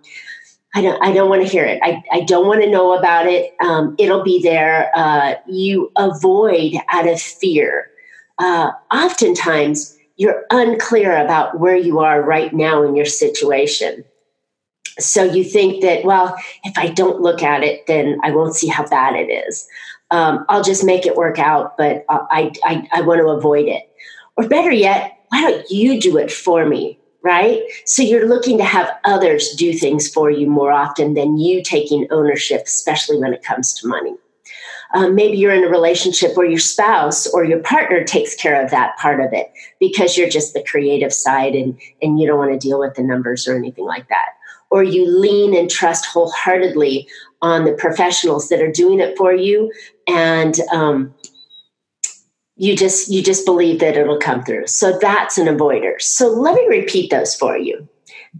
I 0.75 0.81
don't, 0.81 1.01
I 1.03 1.11
don't 1.11 1.29
want 1.29 1.41
to 1.41 1.47
hear 1.47 1.65
it. 1.65 1.79
I, 1.81 2.03
I 2.11 2.21
don't 2.21 2.45
want 2.45 2.61
to 2.61 2.69
know 2.69 2.93
about 2.93 3.25
it. 3.25 3.55
Um, 3.59 3.95
it'll 3.97 4.23
be 4.23 4.39
there. 4.43 4.91
Uh, 4.95 5.33
you 5.47 5.91
avoid 5.95 6.73
out 6.89 7.07
of 7.07 7.19
fear. 7.19 7.89
Uh, 8.39 8.71
oftentimes, 8.91 9.97
you're 10.17 10.45
unclear 10.49 11.15
about 11.23 11.59
where 11.59 11.75
you 11.75 11.99
are 11.99 12.21
right 12.21 12.53
now 12.53 12.83
in 12.83 12.95
your 12.95 13.05
situation. 13.05 14.03
So 14.99 15.23
you 15.23 15.43
think 15.43 15.83
that 15.83 16.03
well 16.03 16.35
if 16.63 16.75
i 16.75 16.87
don't 16.89 17.21
look 17.21 17.43
at 17.43 17.63
it 17.63 17.85
then 17.85 18.19
i 18.23 18.31
won't 18.31 18.55
see 18.55 18.67
how 18.67 18.85
bad 18.87 19.15
it 19.15 19.31
is. 19.31 19.67
Um, 20.09 20.45
i'll 20.49 20.63
just 20.63 20.83
make 20.83 21.05
it 21.05 21.15
work 21.15 21.37
out 21.37 21.77
but 21.77 22.03
I, 22.09 22.51
I, 22.63 22.87
I 22.91 23.01
want 23.01 23.19
to 23.21 23.27
avoid 23.27 23.67
it. 23.67 23.83
Or 24.35 24.47
better 24.47 24.71
yet 24.71 25.19
why 25.29 25.41
don't 25.41 25.69
you 25.69 26.01
do 26.01 26.17
it 26.17 26.31
for 26.31 26.65
me 26.65 26.99
right? 27.23 27.61
So 27.85 28.01
you're 28.03 28.27
looking 28.27 28.57
to 28.57 28.63
have 28.63 28.89
others 29.03 29.49
do 29.57 29.73
things 29.73 30.07
for 30.07 30.31
you 30.31 30.47
more 30.47 30.71
often 30.71 31.13
than 31.13 31.37
you 31.37 31.61
taking 31.61 32.07
ownership 32.09 32.63
especially 32.65 33.19
when 33.19 33.33
it 33.33 33.43
comes 33.43 33.73
to 33.75 33.87
money 33.87 34.15
um, 34.93 35.15
maybe 35.15 35.37
you're 35.37 35.53
in 35.53 35.63
a 35.63 35.69
relationship 35.69 36.35
where 36.35 36.45
your 36.45 36.59
spouse 36.59 37.27
or 37.27 37.43
your 37.43 37.59
partner 37.59 38.03
takes 38.03 38.35
care 38.35 38.61
of 38.63 38.71
that 38.71 38.97
part 38.97 39.19
of 39.19 39.33
it 39.33 39.51
because 39.79 40.17
you're 40.17 40.29
just 40.29 40.53
the 40.53 40.63
creative 40.63 41.13
side 41.13 41.55
and, 41.55 41.79
and 42.01 42.19
you 42.19 42.27
don't 42.27 42.37
want 42.37 42.51
to 42.51 42.67
deal 42.67 42.79
with 42.79 42.95
the 42.95 43.03
numbers 43.03 43.47
or 43.47 43.55
anything 43.55 43.85
like 43.85 44.07
that. 44.09 44.29
Or 44.69 44.83
you 44.83 45.07
lean 45.07 45.55
and 45.55 45.69
trust 45.69 46.05
wholeheartedly 46.05 47.07
on 47.41 47.65
the 47.65 47.73
professionals 47.73 48.49
that 48.49 48.61
are 48.61 48.71
doing 48.71 48.99
it 48.99 49.17
for 49.17 49.33
you 49.33 49.71
and 50.07 50.59
um, 50.71 51.13
you 52.55 52.75
just 52.75 53.09
you 53.09 53.21
just 53.21 53.45
believe 53.45 53.79
that 53.79 53.95
it'll 53.95 54.17
come 54.17 54.43
through. 54.43 54.67
So 54.67 54.97
that's 54.99 55.37
an 55.37 55.47
avoider. 55.47 56.01
So 56.01 56.27
let 56.27 56.55
me 56.55 56.65
repeat 56.67 57.11
those 57.11 57.35
for 57.35 57.55
you. 57.55 57.87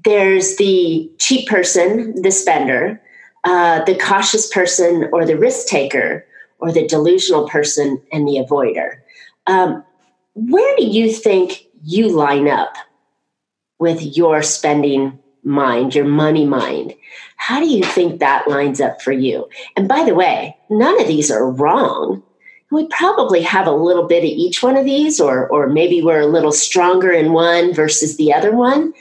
There's 0.03 0.57
the 0.57 1.09
cheap 1.19 1.47
person 1.47 2.21
the 2.21 2.31
spender 2.31 3.01
uh, 3.43 3.83
the 3.85 3.97
cautious 3.97 4.51
person 4.51 5.09
or 5.13 5.25
the 5.25 5.37
risk 5.37 5.67
taker 5.67 6.25
or 6.59 6.71
the 6.71 6.87
delusional 6.87 7.47
person 7.47 8.01
and 8.11 8.27
the 8.27 8.43
avoider. 8.45 8.97
Um, 9.45 9.83
where 10.33 10.75
do 10.77 10.85
you 10.85 11.11
think 11.11 11.67
you 11.83 12.09
line 12.09 12.47
up 12.47 12.75
with 13.79 14.01
your 14.17 14.41
spending 14.43 15.19
mind, 15.43 15.95
your 15.95 16.05
money 16.05 16.45
mind? 16.45 16.93
How 17.37 17.59
do 17.59 17.67
you 17.67 17.83
think 17.83 18.19
that 18.19 18.47
lines 18.47 18.81
up 18.81 19.01
for 19.01 19.11
you? 19.11 19.47
And 19.75 19.87
by 19.87 20.03
the 20.03 20.15
way, 20.15 20.55
none 20.69 20.99
of 20.99 21.07
these 21.07 21.31
are 21.31 21.49
wrong. 21.49 22.23
We 22.69 22.87
probably 22.87 23.41
have 23.43 23.65
a 23.65 23.71
little 23.71 24.07
bit 24.07 24.23
of 24.23 24.29
each 24.29 24.61
one 24.61 24.75
of 24.75 24.83
these, 24.83 25.19
or, 25.19 25.47
or 25.49 25.67
maybe 25.67 26.01
we're 26.01 26.21
a 26.21 26.27
little 26.27 26.51
stronger 26.51 27.11
in 27.11 27.31
one 27.31 27.73
versus 27.73 28.17
the 28.17 28.33
other 28.33 28.53
one, 28.53 28.93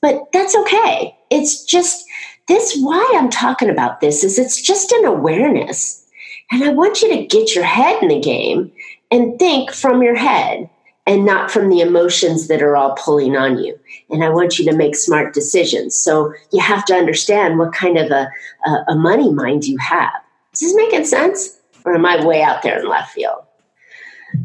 but 0.00 0.32
that's 0.32 0.56
okay. 0.56 1.14
It's 1.28 1.62
just 1.64 2.06
this 2.48 2.76
why 2.80 3.06
I'm 3.14 3.28
talking 3.28 3.68
about 3.68 4.00
this 4.00 4.24
is 4.24 4.38
it's 4.38 4.60
just 4.60 4.90
an 4.90 5.04
awareness. 5.04 6.04
And 6.50 6.64
I 6.64 6.70
want 6.70 7.02
you 7.02 7.08
to 7.14 7.26
get 7.26 7.54
your 7.54 7.64
head 7.64 8.02
in 8.02 8.08
the 8.08 8.20
game 8.20 8.72
and 9.10 9.38
think 9.38 9.72
from 9.72 10.02
your 10.02 10.16
head 10.16 10.68
and 11.06 11.24
not 11.24 11.50
from 11.50 11.68
the 11.68 11.80
emotions 11.80 12.48
that 12.48 12.62
are 12.62 12.76
all 12.76 12.94
pulling 12.96 13.36
on 13.36 13.58
you. 13.58 13.78
And 14.10 14.22
I 14.22 14.28
want 14.28 14.58
you 14.58 14.64
to 14.66 14.76
make 14.76 14.94
smart 14.94 15.34
decisions. 15.34 15.96
So 15.96 16.32
you 16.52 16.60
have 16.60 16.84
to 16.86 16.94
understand 16.94 17.58
what 17.58 17.72
kind 17.72 17.98
of 17.98 18.10
a, 18.10 18.28
a, 18.66 18.70
a 18.88 18.94
money 18.96 19.32
mind 19.32 19.64
you 19.64 19.78
have. 19.78 20.12
Is 20.52 20.60
this 20.60 20.74
making 20.74 21.04
sense? 21.04 21.58
Or 21.84 21.94
am 21.94 22.04
I 22.04 22.24
way 22.24 22.42
out 22.42 22.62
there 22.62 22.78
in 22.78 22.88
left 22.88 23.12
field? 23.12 23.42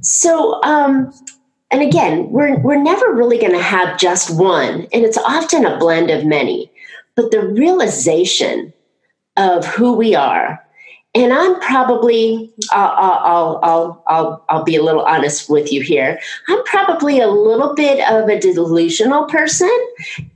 So, 0.02 0.62
um, 0.64 1.14
and 1.72 1.82
again, 1.82 2.30
we're, 2.30 2.58
we're 2.60 2.82
never 2.82 3.12
really 3.12 3.38
going 3.38 3.52
to 3.52 3.62
have 3.62 3.98
just 3.98 4.36
one, 4.40 4.88
and 4.94 5.04
it's 5.04 5.18
often 5.18 5.66
a 5.66 5.78
blend 5.78 6.10
of 6.10 6.26
many. 6.26 6.72
But 7.16 7.32
the 7.32 7.46
realization 7.46 8.74
of 9.36 9.66
who 9.66 9.94
we 9.94 10.16
are 10.16 10.65
and 11.16 11.32
I'm 11.32 11.60
probably 11.62 12.52
I'll, 12.72 12.92
I'll, 12.92 13.60
I'll 13.64 14.04
I'll 14.08 14.46
I'll 14.50 14.64
be 14.64 14.76
a 14.76 14.84
little 14.84 15.04
honest 15.04 15.50
with 15.50 15.72
you 15.72 15.82
here. 15.82 16.20
I'm 16.50 16.64
probably 16.66 17.20
a 17.20 17.28
little 17.28 17.74
bit 17.74 18.08
of 18.12 18.28
a 18.30 18.40
delusional 18.40 19.26
person, 19.26 19.72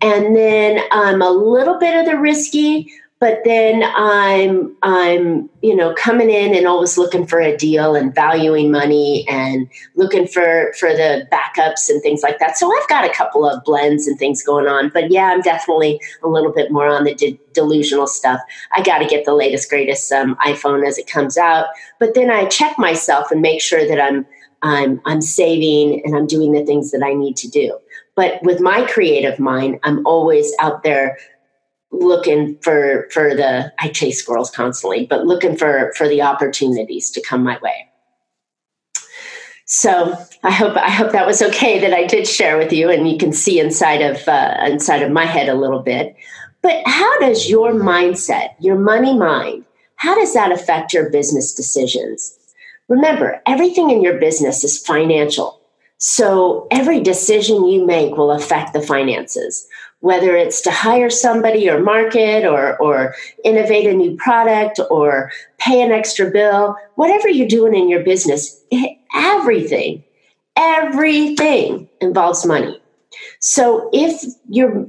and 0.02 0.36
then 0.36 0.80
I'm 0.92 1.22
a 1.22 1.30
little 1.30 1.78
bit 1.78 2.00
of 2.00 2.06
the 2.06 2.18
risky, 2.18 2.92
but 3.20 3.42
then 3.44 3.84
I'm 3.84 4.76
I'm 4.82 5.50
you 5.62 5.76
know 5.76 5.94
coming 5.94 6.30
in 6.30 6.56
and 6.56 6.66
always 6.66 6.98
looking 6.98 7.26
for 7.26 7.40
a 7.40 7.56
deal 7.58 7.96
and 7.96 8.16
valuing 8.16 8.72
money 8.72 9.28
and 9.28 9.70
looking 9.96 10.26
for 10.26 10.74
for 10.80 10.90
the 10.90 11.28
backups 11.32 11.90
and 11.90 12.02
things 12.02 12.24
like 12.24 12.40
that. 12.40 12.58
So 12.58 12.72
I've 12.72 12.88
got 12.88 13.06
a 13.06 13.14
couple 13.14 13.48
of 13.48 13.64
blends 13.66 14.08
and 14.08 14.18
things 14.18 14.42
going 14.42 14.68
on, 14.68 14.90
but 14.90 15.12
yeah, 15.12 15.26
I'm 15.26 15.42
definitely 15.42 16.00
a 16.24 16.30
little 16.30 16.54
bit 16.54 16.72
more 16.72 16.88
on 16.88 17.04
the 17.04 17.14
de- 17.14 17.40
delusional 17.54 18.08
stuff. 18.08 18.40
I 18.74 18.82
got 18.84 19.00
to 19.00 19.06
get 19.06 19.26
the 19.26 19.34
latest 19.36 19.70
greatest 19.70 20.12
um, 20.12 20.38
iPhone 20.46 20.88
as 20.88 20.98
it 20.98 21.08
comes 21.08 21.38
out, 21.38 21.68
but 22.00 22.14
then 22.14 22.32
I 22.32 22.46
check 22.46 22.78
myself 22.78 23.32
and 23.32 23.42
make 23.42 23.62
sure 23.62 23.86
that 23.86 24.00
I'm 24.00 24.26
I'm 24.62 25.02
I'm 25.06 25.22
saving 25.22 26.02
and 26.06 26.16
I'm 26.16 26.28
doing 26.28 26.54
the 26.54 26.66
things 26.66 26.92
that 26.92 27.04
I 27.04 27.14
need 27.14 27.36
to 27.38 27.50
do. 27.50 27.78
But 28.16 28.42
with 28.44 28.60
my 28.60 28.86
creative 28.86 29.40
mind, 29.40 29.80
I'm 29.84 30.06
always 30.06 30.52
out 30.60 30.84
there 30.84 31.18
looking 31.92 32.58
for 32.62 33.08
for 33.12 33.36
the 33.36 33.74
I 33.80 33.90
chase 33.90 34.22
squirrels 34.22 34.52
constantly, 34.52 35.06
but 35.06 35.26
looking 35.26 35.56
for 35.56 35.94
for 35.96 36.08
the 36.08 36.22
opportunities 36.22 37.10
to 37.12 37.22
come 37.22 37.44
my 37.44 37.58
way. 37.60 37.90
So 39.66 40.18
I 40.44 40.52
hope 40.52 40.76
I 40.78 40.90
hope 40.90 41.12
that 41.12 41.28
was 41.28 41.42
okay 41.42 41.80
that 41.80 41.94
I 41.94 42.06
did 42.06 42.28
share 42.28 42.58
with 42.58 42.74
you, 42.74 42.90
and 42.90 43.10
you 43.10 43.18
can 43.18 43.34
see 43.34 43.60
inside 43.60 44.02
of 44.02 44.28
uh, 44.28 44.56
inside 44.66 45.02
of 45.02 45.12
my 45.12 45.26
head 45.26 45.50
a 45.50 45.54
little 45.56 45.82
bit. 45.82 46.16
But 46.62 46.82
how 46.86 47.20
does 47.20 47.50
your 47.50 47.72
mindset, 47.72 48.50
your 48.60 48.78
money 48.78 49.18
mind, 49.18 49.66
how 49.96 50.16
does 50.16 50.34
that 50.34 50.52
affect 50.52 50.94
your 50.94 51.10
business 51.10 51.54
decisions? 51.54 52.38
Remember, 52.90 53.42
everything 53.46 53.92
in 53.92 54.02
your 54.02 54.18
business 54.18 54.64
is 54.64 54.78
financial. 54.78 55.62
So 56.00 56.68
every 56.72 57.02
decision 57.02 57.66
you 57.66 57.86
make 57.86 58.16
will 58.16 58.32
affect 58.32 58.74
the 58.74 58.82
finances 58.82 59.68
whether 60.02 60.36
it's 60.36 60.62
to 60.62 60.72
hire 60.72 61.10
somebody 61.10 61.70
or 61.70 61.82
market 61.82 62.46
or, 62.46 62.78
or 62.78 63.14
innovate 63.44 63.86
a 63.86 63.94
new 63.94 64.16
product 64.16 64.80
or 64.90 65.32
pay 65.58 65.82
an 65.82 65.92
extra 65.92 66.30
bill, 66.32 66.76
whatever 66.96 67.28
you're 67.28 67.48
doing 67.48 67.76
in 67.76 67.90
your 67.90 68.04
business, 68.04 68.64
everything, 69.14 70.04
everything 70.56 71.90
involves 72.00 72.46
money. 72.46 72.82
So 73.40 73.90
if 73.92 74.24
your 74.50 74.88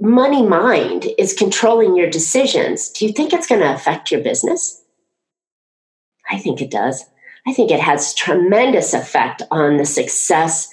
money 0.00 0.46
mind 0.46 1.06
is 1.18 1.34
controlling 1.34 1.96
your 1.96 2.08
decisions, 2.08 2.88
do 2.90 3.06
you 3.06 3.12
think 3.12 3.32
it's 3.32 3.46
going 3.46 3.60
to 3.60 3.74
affect 3.74 4.10
your 4.10 4.22
business? 4.22 4.82
I 6.30 6.38
think 6.38 6.60
it 6.60 6.70
does. 6.70 7.04
I 7.46 7.52
think 7.52 7.70
it 7.70 7.80
has 7.80 8.14
tremendous 8.14 8.92
effect 8.92 9.42
on 9.50 9.76
the 9.76 9.84
success 9.84 10.68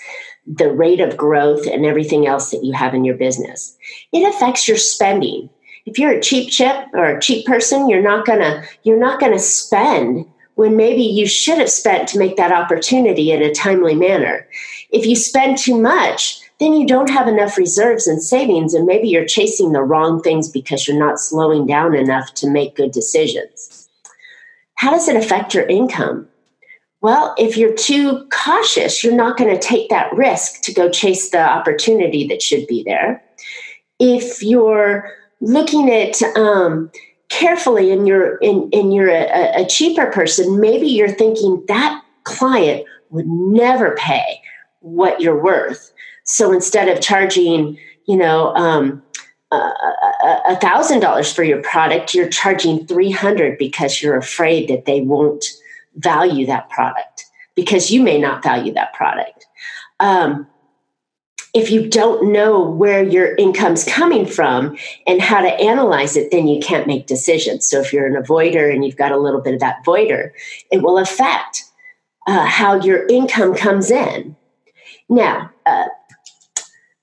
the 0.46 0.72
rate 0.72 1.00
of 1.00 1.18
growth 1.18 1.66
and 1.68 1.86
everything 1.86 2.28
else 2.28 2.52
that 2.52 2.64
you 2.64 2.74
have 2.74 2.94
in 2.94 3.06
your 3.06 3.16
business. 3.16 3.78
It 4.12 4.28
affects 4.28 4.68
your 4.68 4.78
spending. 4.78 5.50
If 5.86 5.98
you're 5.98 6.12
a 6.12 6.22
cheap 6.22 6.52
chip 6.52 6.88
or 6.94 7.06
a 7.06 7.22
cheap 7.22 7.46
person, 7.46 7.90
you're 7.90 8.02
not 8.02 8.26
gonna 8.26 8.64
you're 8.84 9.00
not 9.00 9.20
gonna 9.20 9.40
spend 9.40 10.26
when 10.56 10.76
maybe 10.76 11.02
you 11.02 11.26
should 11.26 11.58
have 11.58 11.70
spent 11.70 12.08
to 12.10 12.20
make 12.20 12.38
that 12.38 12.52
opportunity 12.52 13.32
in 13.32 13.42
a 13.42 13.54
timely 13.54 13.96
manner. 13.96 14.48
If 14.92 15.06
you 15.06 15.16
spend 15.16 15.58
too 15.58 15.80
much, 15.80 16.40
then 16.60 16.74
you 16.74 16.86
don't 16.86 17.10
have 17.10 17.28
enough 17.28 17.58
reserves 17.58 18.08
and 18.08 18.22
savings, 18.22 18.74
and 18.74 18.86
maybe 18.86 19.10
you're 19.10 19.26
chasing 19.26 19.72
the 19.72 19.82
wrong 19.82 20.22
things 20.22 20.50
because 20.50 20.88
you're 20.88 21.00
not 21.00 21.20
slowing 21.20 21.66
down 21.66 21.96
enough 21.96 22.34
to 22.36 22.50
make 22.50 22.76
good 22.76 22.92
decisions. 22.92 23.90
How 24.76 24.92
does 24.92 25.08
it 25.08 25.16
affect 25.16 25.54
your 25.54 25.66
income? 25.66 26.28
Well, 27.04 27.36
if 27.38 27.58
you're 27.58 27.76
too 27.76 28.26
cautious, 28.32 29.04
you're 29.04 29.14
not 29.14 29.36
going 29.36 29.54
to 29.54 29.60
take 29.60 29.90
that 29.90 30.14
risk 30.14 30.62
to 30.62 30.74
go 30.74 30.90
chase 30.90 31.32
the 31.32 31.42
opportunity 31.42 32.26
that 32.30 32.42
should 32.42 32.66
be 32.66 32.82
there. 32.82 33.22
If 34.00 34.42
you're 34.42 35.12
looking 35.42 35.92
at 35.92 36.24
um, 36.38 36.90
carefully 37.28 37.92
and 37.92 38.08
you're 38.08 38.38
in, 38.38 38.70
and 38.72 38.94
you're 38.94 39.10
a, 39.10 39.64
a 39.64 39.66
cheaper 39.66 40.06
person, 40.12 40.62
maybe 40.62 40.88
you're 40.88 41.12
thinking 41.12 41.62
that 41.68 42.02
client 42.24 42.88
would 43.10 43.28
never 43.28 43.96
pay 43.96 44.42
what 44.80 45.20
you're 45.20 45.44
worth. 45.44 45.92
So 46.24 46.54
instead 46.54 46.88
of 46.88 47.02
charging, 47.02 47.78
you 48.08 48.16
know, 48.16 48.56
um, 48.56 49.04
a 49.52 50.56
thousand 50.56 51.02
dollars 51.02 51.32
for 51.32 51.44
your 51.44 51.62
product, 51.62 52.16
you're 52.16 52.30
charging 52.30 52.88
three 52.88 53.12
hundred 53.12 53.58
because 53.58 54.02
you're 54.02 54.18
afraid 54.18 54.70
that 54.70 54.86
they 54.86 55.02
won't 55.02 55.46
value 55.96 56.46
that 56.46 56.70
product 56.70 57.26
because 57.56 57.92
you 57.92 58.02
may 58.02 58.20
not 58.20 58.44
value 58.44 58.74
that 58.74 58.94
product. 58.94 59.46
Um, 60.00 60.48
if 61.54 61.70
you 61.70 61.88
don't 61.88 62.32
know 62.32 62.62
where 62.62 63.04
your 63.04 63.36
income's 63.36 63.84
coming 63.84 64.26
from 64.26 64.76
and 65.06 65.22
how 65.22 65.40
to 65.40 65.54
analyze 65.54 66.18
it, 66.18 66.32
then 66.32 66.48
you 66.48 66.60
can't 66.60 66.88
make 66.88 67.06
decisions. 67.06 67.68
So 67.68 67.80
if 67.80 67.94
you're 67.94 68.08
an 68.08 68.22
avoider 68.22 68.74
and 68.74 68.84
you've 68.84 68.98
got 68.98 69.12
a 69.12 69.20
little 69.20 69.40
bit 69.40 69.54
of 69.54 69.60
that 69.60 69.86
voider, 69.86 70.32
it 70.72 70.82
will 70.82 70.98
affect 70.98 71.64
uh, 72.26 72.46
how 72.46 72.82
your 72.82 73.06
income 73.08 73.54
comes 73.54 73.92
in. 73.92 74.36
Now, 75.10 75.52
uh, 75.68 75.86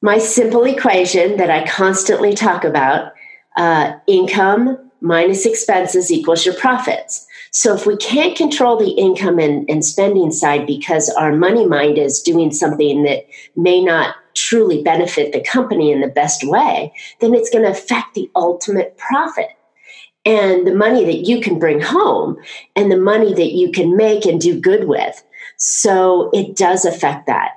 my 0.02 0.18
simple 0.18 0.64
equation 0.64 1.36
that 1.36 1.50
I 1.50 1.66
constantly 1.66 2.34
talk 2.34 2.64
about 2.64 3.12
uh, 3.56 3.98
income 4.08 4.89
minus 5.00 5.46
expenses 5.46 6.10
equals 6.10 6.44
your 6.44 6.54
profits. 6.54 7.26
So 7.52 7.74
if 7.74 7.86
we 7.86 7.96
can't 7.96 8.36
control 8.36 8.76
the 8.76 8.90
income 8.92 9.38
and, 9.38 9.68
and 9.68 9.84
spending 9.84 10.30
side 10.30 10.66
because 10.66 11.08
our 11.10 11.34
money 11.34 11.66
mind 11.66 11.98
is 11.98 12.22
doing 12.22 12.52
something 12.52 13.02
that 13.02 13.26
may 13.56 13.82
not 13.82 14.14
truly 14.34 14.82
benefit 14.82 15.32
the 15.32 15.42
company 15.42 15.90
in 15.90 16.00
the 16.00 16.08
best 16.08 16.44
way, 16.44 16.92
then 17.20 17.34
it's 17.34 17.50
going 17.50 17.64
to 17.64 17.70
affect 17.70 18.14
the 18.14 18.30
ultimate 18.36 18.96
profit 18.98 19.48
and 20.24 20.66
the 20.66 20.74
money 20.74 21.04
that 21.04 21.26
you 21.26 21.40
can 21.40 21.58
bring 21.58 21.80
home 21.80 22.36
and 22.76 22.90
the 22.90 22.96
money 22.96 23.34
that 23.34 23.52
you 23.52 23.72
can 23.72 23.96
make 23.96 24.26
and 24.26 24.40
do 24.40 24.60
good 24.60 24.86
with. 24.86 25.22
So 25.56 26.30
it 26.32 26.56
does 26.56 26.84
affect 26.84 27.26
that. 27.26 27.52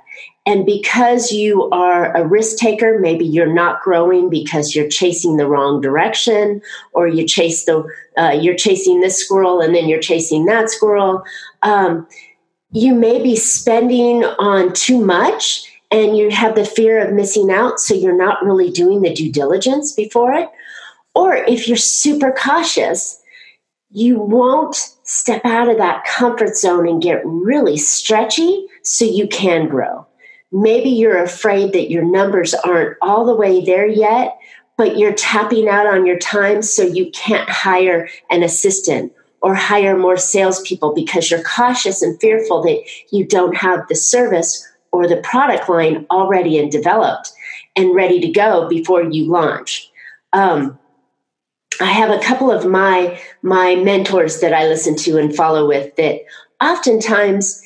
And 0.46 0.66
because 0.66 1.32
you 1.32 1.70
are 1.70 2.14
a 2.14 2.26
risk 2.26 2.58
taker, 2.58 2.98
maybe 2.98 3.24
you're 3.24 3.52
not 3.52 3.80
growing 3.80 4.28
because 4.28 4.74
you're 4.74 4.88
chasing 4.88 5.38
the 5.38 5.46
wrong 5.46 5.80
direction, 5.80 6.60
or 6.92 7.08
you 7.08 7.26
chase 7.26 7.64
the 7.64 7.82
uh, 8.18 8.36
you're 8.38 8.54
chasing 8.54 9.00
this 9.00 9.18
squirrel 9.18 9.60
and 9.60 9.74
then 9.74 9.88
you're 9.88 10.00
chasing 10.00 10.44
that 10.46 10.68
squirrel. 10.68 11.24
Um, 11.62 12.06
you 12.72 12.94
may 12.94 13.22
be 13.22 13.36
spending 13.36 14.24
on 14.24 14.72
too 14.74 15.02
much, 15.02 15.70
and 15.90 16.16
you 16.16 16.30
have 16.30 16.56
the 16.56 16.64
fear 16.64 16.98
of 16.98 17.14
missing 17.14 17.50
out, 17.50 17.80
so 17.80 17.94
you're 17.94 18.16
not 18.16 18.44
really 18.44 18.70
doing 18.70 19.00
the 19.00 19.14
due 19.14 19.32
diligence 19.32 19.92
before 19.92 20.34
it. 20.34 20.50
Or 21.14 21.36
if 21.36 21.68
you're 21.68 21.76
super 21.76 22.32
cautious, 22.32 23.22
you 23.90 24.18
won't 24.18 24.74
step 25.04 25.44
out 25.44 25.68
of 25.68 25.78
that 25.78 26.04
comfort 26.04 26.56
zone 26.56 26.88
and 26.88 27.00
get 27.00 27.24
really 27.24 27.76
stretchy 27.76 28.66
so 28.82 29.04
you 29.04 29.28
can 29.28 29.68
grow. 29.68 30.04
Maybe 30.54 30.88
you're 30.88 31.20
afraid 31.20 31.72
that 31.72 31.90
your 31.90 32.04
numbers 32.04 32.54
aren't 32.54 32.96
all 33.02 33.24
the 33.24 33.34
way 33.34 33.64
there 33.64 33.88
yet, 33.88 34.38
but 34.78 34.96
you're 34.96 35.12
tapping 35.12 35.68
out 35.68 35.86
on 35.86 36.06
your 36.06 36.16
time 36.16 36.62
so 36.62 36.84
you 36.84 37.10
can't 37.10 37.50
hire 37.50 38.08
an 38.30 38.44
assistant 38.44 39.12
or 39.42 39.56
hire 39.56 39.98
more 39.98 40.16
salespeople 40.16 40.94
because 40.94 41.28
you're 41.28 41.42
cautious 41.42 42.02
and 42.02 42.20
fearful 42.20 42.62
that 42.62 42.80
you 43.10 43.26
don't 43.26 43.56
have 43.56 43.80
the 43.88 43.96
service 43.96 44.64
or 44.92 45.08
the 45.08 45.16
product 45.18 45.68
line 45.68 46.06
already 46.12 46.56
and 46.56 46.70
developed 46.70 47.32
and 47.74 47.92
ready 47.92 48.20
to 48.20 48.30
go 48.30 48.68
before 48.68 49.02
you 49.02 49.28
launch. 49.28 49.90
Um, 50.32 50.78
I 51.80 51.86
have 51.86 52.10
a 52.10 52.22
couple 52.22 52.52
of 52.52 52.64
my 52.64 53.20
my 53.42 53.74
mentors 53.74 54.38
that 54.38 54.52
I 54.52 54.68
listen 54.68 54.94
to 54.98 55.18
and 55.18 55.34
follow 55.34 55.66
with 55.66 55.96
that 55.96 56.20
oftentimes 56.62 57.60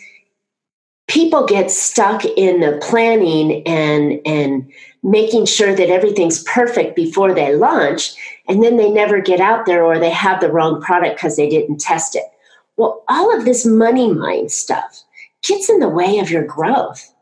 people 1.09 1.45
get 1.47 1.71
stuck 1.71 2.25
in 2.25 2.61
the 2.61 2.79
planning 2.81 3.67
and 3.67 4.21
and 4.25 4.71
making 5.03 5.47
sure 5.47 5.75
that 5.75 5.89
everything's 5.89 6.43
perfect 6.45 6.95
before 6.95 7.35
they 7.35 7.55
launch 7.55 8.15
and 8.49 8.63
then 8.63 8.77
they 8.77 8.91
never 8.91 9.21
get 9.21 9.41
out 9.41 9.67
there 9.67 9.85
or 9.85 9.99
they 9.99 10.11
have 10.11 10.41
the 10.41 10.51
wrong 10.51 10.81
product 10.81 11.17
because 11.17 11.37
they 11.37 11.49
didn't 11.49 11.81
test 11.81 12.15
it. 12.15 12.25
Well 12.77 13.03
all 13.09 13.37
of 13.37 13.45
this 13.45 13.67
money 13.67 14.13
mind 14.13 14.53
stuff 14.53 15.03
gets 15.43 15.69
in 15.69 15.81
the 15.81 15.89
way 15.89 16.19
of 16.19 16.31
your 16.31 16.45
growth. 16.45 17.13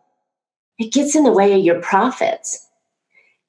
It 0.78 0.92
gets 0.92 1.14
in 1.16 1.24
the 1.24 1.32
way 1.32 1.54
of 1.54 1.64
your 1.64 1.80
profits. 1.80 2.68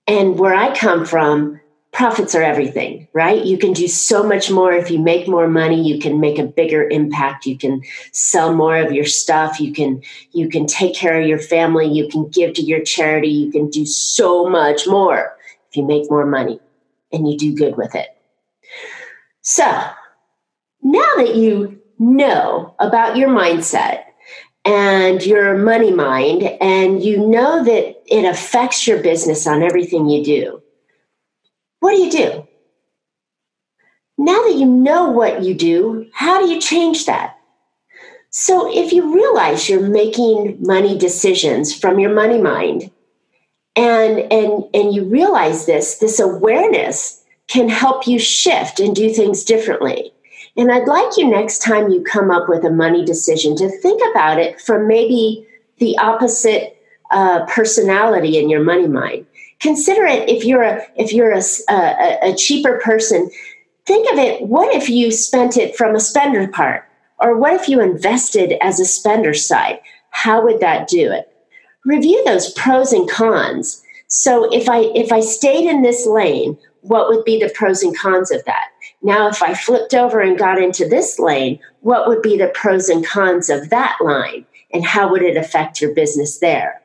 And 0.05 0.39
where 0.39 0.53
i 0.53 0.73
come 0.73 1.05
from 1.05 1.59
profits 1.97 2.35
are 2.35 2.43
everything, 2.43 3.07
right? 3.11 3.43
You 3.43 3.57
can 3.57 3.73
do 3.73 3.87
so 3.87 4.21
much 4.21 4.51
more 4.51 4.71
if 4.71 4.91
you 4.91 4.99
make 4.99 5.27
more 5.27 5.47
money, 5.47 5.81
you 5.81 5.97
can 5.97 6.19
make 6.19 6.37
a 6.37 6.43
bigger 6.43 6.87
impact, 6.87 7.47
you 7.47 7.57
can 7.57 7.81
sell 8.13 8.53
more 8.53 8.77
of 8.77 8.91
your 8.91 9.03
stuff, 9.03 9.59
you 9.59 9.73
can 9.73 10.03
you 10.31 10.47
can 10.47 10.67
take 10.67 10.93
care 10.93 11.19
of 11.19 11.27
your 11.27 11.39
family, 11.39 11.87
you 11.87 12.07
can 12.07 12.29
give 12.29 12.53
to 12.53 12.61
your 12.61 12.83
charity, 12.83 13.29
you 13.29 13.51
can 13.51 13.71
do 13.71 13.83
so 13.83 14.47
much 14.47 14.85
more 14.85 15.35
if 15.71 15.75
you 15.75 15.83
make 15.83 16.07
more 16.11 16.27
money 16.27 16.59
and 17.11 17.27
you 17.27 17.35
do 17.35 17.55
good 17.55 17.75
with 17.77 17.95
it. 17.95 18.09
So, 19.41 19.65
now 20.83 21.11
that 21.17 21.35
you 21.35 21.81
know 21.97 22.75
about 22.77 23.17
your 23.17 23.29
mindset 23.29 24.03
and 24.65 25.25
your 25.25 25.57
money 25.57 25.91
mind 25.91 26.43
and 26.61 27.03
you 27.03 27.27
know 27.27 27.63
that 27.63 28.03
it 28.05 28.23
affects 28.23 28.85
your 28.85 29.01
business 29.01 29.47
on 29.47 29.63
everything 29.63 30.07
you 30.07 30.23
do 30.23 30.61
what 31.87 31.95
do 31.95 32.01
you 32.01 32.11
do? 32.11 32.47
Now 34.17 34.43
that 34.43 34.55
you 34.57 34.65
know 34.65 35.09
what 35.09 35.41
you 35.41 35.53
do, 35.53 36.09
how 36.11 36.37
do 36.37 36.51
you 36.51 36.59
change 36.59 37.05
that? 37.05 37.37
So, 38.29 38.69
if 38.69 38.91
you 38.91 39.15
realize 39.15 39.69
you're 39.69 39.87
making 39.87 40.57
money 40.59 40.97
decisions 40.97 41.73
from 41.73 41.97
your 41.97 42.13
money 42.13 42.41
mind, 42.41 42.91
and 43.77 44.19
and 44.19 44.65
and 44.73 44.93
you 44.93 45.05
realize 45.05 45.65
this, 45.65 45.99
this 45.99 46.19
awareness 46.19 47.23
can 47.47 47.69
help 47.69 48.05
you 48.05 48.19
shift 48.19 48.81
and 48.81 48.93
do 48.93 49.09
things 49.09 49.45
differently. 49.45 50.11
And 50.57 50.73
I'd 50.73 50.89
like 50.89 51.15
you 51.15 51.25
next 51.25 51.59
time 51.59 51.89
you 51.89 52.03
come 52.03 52.31
up 52.31 52.49
with 52.49 52.65
a 52.65 52.69
money 52.69 53.05
decision 53.05 53.55
to 53.55 53.69
think 53.79 54.01
about 54.11 54.39
it 54.39 54.59
from 54.59 54.89
maybe 54.89 55.47
the 55.77 55.97
opposite 55.99 56.83
uh, 57.11 57.45
personality 57.45 58.37
in 58.37 58.49
your 58.49 58.61
money 58.61 58.89
mind 58.89 59.25
consider 59.59 60.05
it 60.05 60.29
if 60.29 60.45
you're 60.45 60.63
a 60.63 60.85
if 60.95 61.13
you're 61.13 61.31
a, 61.31 61.41
a, 61.69 62.31
a 62.31 62.35
cheaper 62.35 62.79
person. 62.83 63.29
Think 63.85 64.11
of 64.11 64.19
it 64.19 64.41
what 64.43 64.75
if 64.75 64.89
you 64.89 65.11
spent 65.11 65.57
it 65.57 65.75
from 65.75 65.95
a 65.95 65.99
spender 65.99 66.47
part? 66.47 66.83
Or 67.19 67.37
what 67.37 67.53
if 67.53 67.67
you 67.67 67.81
invested 67.81 68.53
as 68.61 68.79
a 68.79 68.85
spender 68.85 69.33
side? 69.33 69.79
How 70.11 70.43
would 70.43 70.59
that 70.59 70.87
do 70.87 71.11
it? 71.11 71.33
Review 71.85 72.23
those 72.25 72.51
pros 72.53 72.93
and 72.93 73.09
cons. 73.09 73.81
So 74.07 74.51
if 74.53 74.69
i 74.69 74.79
if 74.95 75.11
i 75.11 75.19
stayed 75.19 75.69
in 75.69 75.81
this 75.81 76.05
lane 76.05 76.57
what 76.81 77.09
would 77.09 77.25
be 77.25 77.37
the 77.37 77.49
pros 77.49 77.83
and 77.83 77.97
cons 77.97 78.31
of 78.31 78.43
that? 78.45 78.67
Now 79.01 79.27
if 79.27 79.41
i 79.41 79.53
flipped 79.53 79.93
over 79.93 80.19
and 80.19 80.37
got 80.37 80.61
into 80.61 80.87
this 80.87 81.19
lane 81.19 81.59
what 81.81 82.07
would 82.07 82.21
be 82.21 82.37
the 82.37 82.51
pros 82.53 82.89
and 82.89 83.05
cons 83.05 83.49
of 83.49 83.69
that 83.69 83.97
line? 84.01 84.45
And 84.73 84.85
how 84.85 85.09
would 85.09 85.21
it 85.21 85.37
affect 85.37 85.81
your 85.81 85.93
business 85.93 86.39
there 86.39 86.81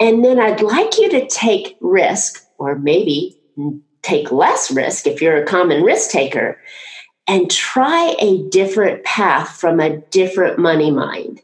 and 0.00 0.24
then 0.24 0.38
I'd 0.40 0.62
like 0.62 0.98
you 0.98 1.08
to 1.10 1.26
take 1.26 1.76
risk, 1.80 2.44
or 2.58 2.76
maybe 2.76 3.38
take 4.02 4.30
less 4.30 4.70
risk 4.70 5.06
if 5.06 5.20
you're 5.20 5.42
a 5.42 5.46
common 5.46 5.82
risk 5.82 6.10
taker, 6.10 6.60
and 7.26 7.50
try 7.50 8.14
a 8.18 8.42
different 8.48 9.04
path 9.04 9.50
from 9.50 9.80
a 9.80 9.98
different 10.10 10.58
money 10.58 10.90
mind 10.90 11.40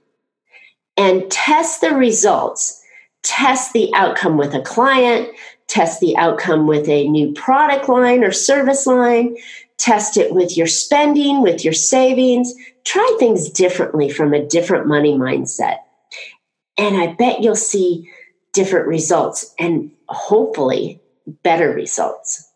and 0.97 1.31
test 1.31 1.81
the 1.81 1.95
results. 1.95 2.79
Test 3.23 3.73
the 3.73 3.88
outcome 3.95 4.37
with 4.37 4.53
a 4.53 4.61
client, 4.61 5.29
test 5.69 6.01
the 6.01 6.17
outcome 6.17 6.67
with 6.67 6.88
a 6.88 7.07
new 7.07 7.33
product 7.35 7.88
line 7.88 8.25
or 8.25 8.33
service 8.33 8.85
line, 8.85 9.37
test 9.79 10.17
it 10.17 10.35
with 10.35 10.57
your 10.57 10.67
spending, 10.67 11.41
with 11.41 11.65
your 11.65 11.73
savings. 11.73 12.53
Try 12.83 13.17
things 13.21 13.49
differently 13.49 14.11
from 14.11 14.35
a 14.35 14.45
different 14.45 14.88
money 14.88 15.12
mindset. 15.12 15.79
And 16.77 16.97
I 16.97 17.12
bet 17.12 17.43
you'll 17.43 17.55
see 17.55 18.11
different 18.53 18.87
results 18.87 19.55
and 19.59 19.91
hopefully 20.09 21.01
better 21.43 21.71
results. 21.73 22.49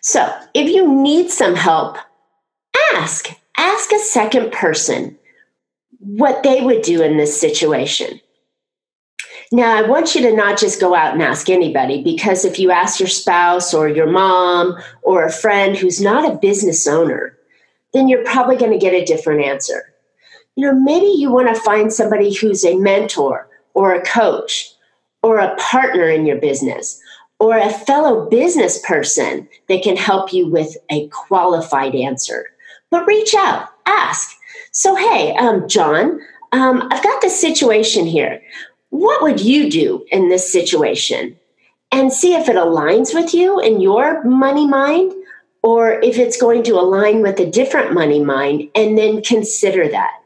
So, 0.00 0.32
if 0.54 0.68
you 0.68 0.92
need 1.02 1.30
some 1.30 1.54
help, 1.54 1.96
ask. 2.94 3.28
Ask 3.56 3.92
a 3.92 3.98
second 3.98 4.52
person 4.52 5.18
what 5.98 6.42
they 6.42 6.62
would 6.62 6.82
do 6.82 7.02
in 7.02 7.16
this 7.16 7.40
situation. 7.40 8.20
Now, 9.52 9.76
I 9.76 9.82
want 9.82 10.14
you 10.14 10.22
to 10.22 10.34
not 10.34 10.58
just 10.58 10.80
go 10.80 10.94
out 10.94 11.12
and 11.12 11.22
ask 11.22 11.50
anybody 11.50 12.02
because 12.02 12.44
if 12.44 12.58
you 12.58 12.70
ask 12.70 12.98
your 12.98 13.08
spouse 13.08 13.74
or 13.74 13.86
your 13.86 14.10
mom 14.10 14.78
or 15.02 15.24
a 15.24 15.32
friend 15.32 15.76
who's 15.76 16.00
not 16.00 16.30
a 16.30 16.38
business 16.38 16.86
owner, 16.86 17.36
then 17.92 18.08
you're 18.08 18.24
probably 18.24 18.56
going 18.56 18.72
to 18.72 18.78
get 18.78 18.94
a 18.94 19.04
different 19.04 19.44
answer. 19.44 19.92
You 20.56 20.66
know, 20.66 20.74
maybe 20.80 21.06
you 21.06 21.30
want 21.30 21.54
to 21.54 21.60
find 21.62 21.92
somebody 21.92 22.34
who's 22.34 22.64
a 22.64 22.76
mentor 22.76 23.48
or 23.74 23.94
a 23.94 24.04
coach 24.04 24.71
or 25.22 25.38
a 25.38 25.54
partner 25.56 26.08
in 26.08 26.26
your 26.26 26.38
business 26.38 27.00
or 27.38 27.56
a 27.56 27.70
fellow 27.70 28.28
business 28.28 28.78
person 28.86 29.48
that 29.68 29.82
can 29.82 29.96
help 29.96 30.32
you 30.32 30.48
with 30.48 30.76
a 30.90 31.08
qualified 31.08 31.94
answer. 31.94 32.46
But 32.90 33.06
reach 33.06 33.34
out, 33.34 33.68
ask. 33.86 34.36
So, 34.70 34.94
hey, 34.94 35.34
um, 35.36 35.68
John, 35.68 36.20
um, 36.52 36.88
I've 36.90 37.02
got 37.02 37.20
this 37.20 37.40
situation 37.40 38.06
here. 38.06 38.40
What 38.90 39.22
would 39.22 39.40
you 39.40 39.70
do 39.70 40.06
in 40.12 40.28
this 40.28 40.52
situation? 40.52 41.36
And 41.90 42.12
see 42.12 42.34
if 42.34 42.48
it 42.48 42.56
aligns 42.56 43.14
with 43.14 43.34
you 43.34 43.60
in 43.60 43.80
your 43.80 44.24
money 44.24 44.66
mind 44.66 45.12
or 45.62 46.00
if 46.00 46.18
it's 46.18 46.40
going 46.40 46.62
to 46.64 46.78
align 46.78 47.22
with 47.22 47.38
a 47.38 47.50
different 47.50 47.92
money 47.92 48.20
mind, 48.22 48.68
and 48.74 48.98
then 48.98 49.22
consider 49.22 49.88
that. 49.88 50.20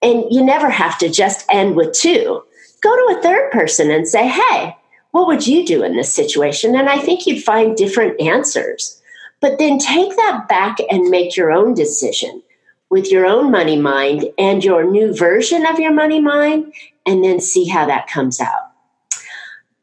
And 0.00 0.24
you 0.30 0.42
never 0.42 0.70
have 0.70 0.98
to 0.98 1.10
just 1.10 1.44
end 1.50 1.76
with 1.76 1.92
two 1.92 2.42
go 2.82 2.94
to 2.94 3.18
a 3.18 3.22
third 3.22 3.50
person 3.50 3.90
and 3.90 4.06
say, 4.06 4.28
hey, 4.28 4.76
what 5.12 5.26
would 5.26 5.46
you 5.46 5.64
do 5.64 5.82
in 5.82 5.96
this 5.96 6.12
situation? 6.12 6.76
And 6.76 6.88
I 6.88 6.98
think 6.98 7.26
you'd 7.26 7.42
find 7.42 7.76
different 7.76 8.20
answers. 8.20 9.00
But 9.40 9.58
then 9.58 9.78
take 9.78 10.14
that 10.16 10.46
back 10.48 10.78
and 10.90 11.10
make 11.10 11.36
your 11.36 11.50
own 11.50 11.74
decision 11.74 12.42
with 12.90 13.10
your 13.10 13.26
own 13.26 13.50
money 13.50 13.76
mind 13.76 14.26
and 14.38 14.62
your 14.62 14.88
new 14.88 15.14
version 15.16 15.66
of 15.66 15.80
your 15.80 15.92
money 15.92 16.20
mind, 16.20 16.72
and 17.06 17.24
then 17.24 17.40
see 17.40 17.66
how 17.66 17.86
that 17.86 18.06
comes 18.06 18.38
out. 18.38 18.70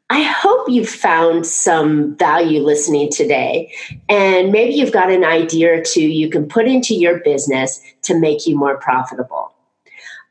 I 0.08 0.22
hope 0.22 0.68
you 0.68 0.86
found 0.86 1.46
some 1.46 2.16
value 2.16 2.62
listening 2.62 3.10
today, 3.10 3.72
and 4.08 4.50
maybe 4.50 4.74
you've 4.74 4.92
got 4.92 5.10
an 5.10 5.24
idea 5.24 5.78
or 5.78 5.82
two 5.82 6.02
you 6.02 6.30
can 6.30 6.48
put 6.48 6.66
into 6.66 6.94
your 6.94 7.18
business 7.20 7.80
to 8.02 8.18
make 8.18 8.46
you 8.46 8.56
more 8.56 8.76
profitable. 8.78 9.52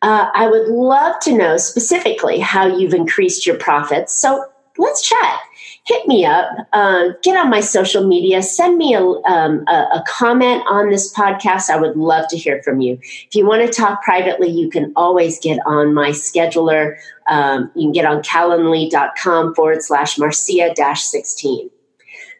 Uh, 0.02 0.30
I 0.34 0.48
would 0.48 0.68
love 0.70 1.20
to 1.22 1.38
know 1.38 1.58
specifically 1.58 2.40
how 2.40 2.66
you've 2.68 2.94
increased 2.94 3.46
your 3.46 3.58
profits. 3.58 4.14
So 4.14 4.46
let's 4.78 5.08
chat. 5.08 5.40
Hit 5.86 6.08
me 6.08 6.26
up, 6.26 6.50
uh, 6.72 7.10
get 7.24 7.36
on 7.36 7.50
my 7.50 7.62
social 7.62 8.08
media, 8.08 8.42
send 8.44 8.78
me 8.78 8.94
a, 8.94 9.02
um, 9.02 9.64
a, 9.68 9.88
a, 9.96 10.04
comment 10.08 10.64
on 10.70 10.90
this 10.90 11.12
podcast. 11.12 11.70
I 11.70 11.78
would 11.78 11.98
love 11.98 12.28
to 12.30 12.38
hear 12.38 12.62
from 12.64 12.80
you. 12.80 13.00
If 13.02 13.34
you 13.34 13.46
want 13.46 13.66
to 13.66 13.74
talk 13.74 14.04
privately, 14.04 14.50
you 14.50 14.70
can 14.70 14.94
always 14.96 15.40
get 15.40 15.60
on 15.66 15.94
my 15.94 16.10
scheduler. 16.10 16.98
Um, 17.28 17.72
you 17.76 17.88
can 17.88 17.92
get 17.92 18.06
on 18.06 18.22
calendly.com 18.22 19.56
forward 19.56 19.82
slash 19.82 20.20
Marcia 20.20 20.74
dash 20.76 21.04
16. 21.04 21.72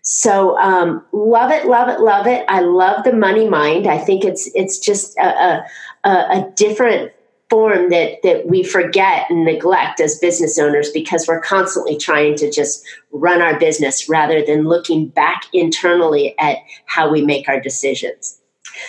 So 0.02 0.58
um, 0.60 1.04
love 1.12 1.52
it, 1.52 1.66
love 1.66 1.90
it, 1.90 2.00
love 2.02 2.28
it. 2.28 2.46
I 2.48 2.62
love 2.62 3.04
the 3.04 3.14
money 3.14 3.50
mind. 3.50 3.88
I 3.88 3.98
think 3.98 4.24
it's 4.24 4.50
it's 4.54 4.80
just 4.80 5.18
a, 5.18 5.64
a, 6.04 6.10
a 6.10 6.52
different 6.56 7.12
form 7.50 7.90
that 7.90 8.22
that 8.24 8.48
we 8.48 8.64
forget 8.64 9.26
and 9.30 9.44
neglect 9.44 10.00
as 10.00 10.20
business 10.20 10.60
owners 10.60 10.90
because 10.92 11.28
we're 11.28 11.42
constantly 11.42 11.98
trying 11.98 12.36
to 12.36 12.50
just 12.52 12.86
run 13.12 13.42
our 13.42 13.60
business 13.60 14.08
rather 14.08 14.46
than 14.46 14.68
looking 14.68 15.08
back 15.08 15.46
internally 15.54 16.38
at 16.40 16.58
how 16.86 17.12
we 17.12 17.22
make 17.24 17.50
our 17.50 17.60
decisions. 17.60 18.40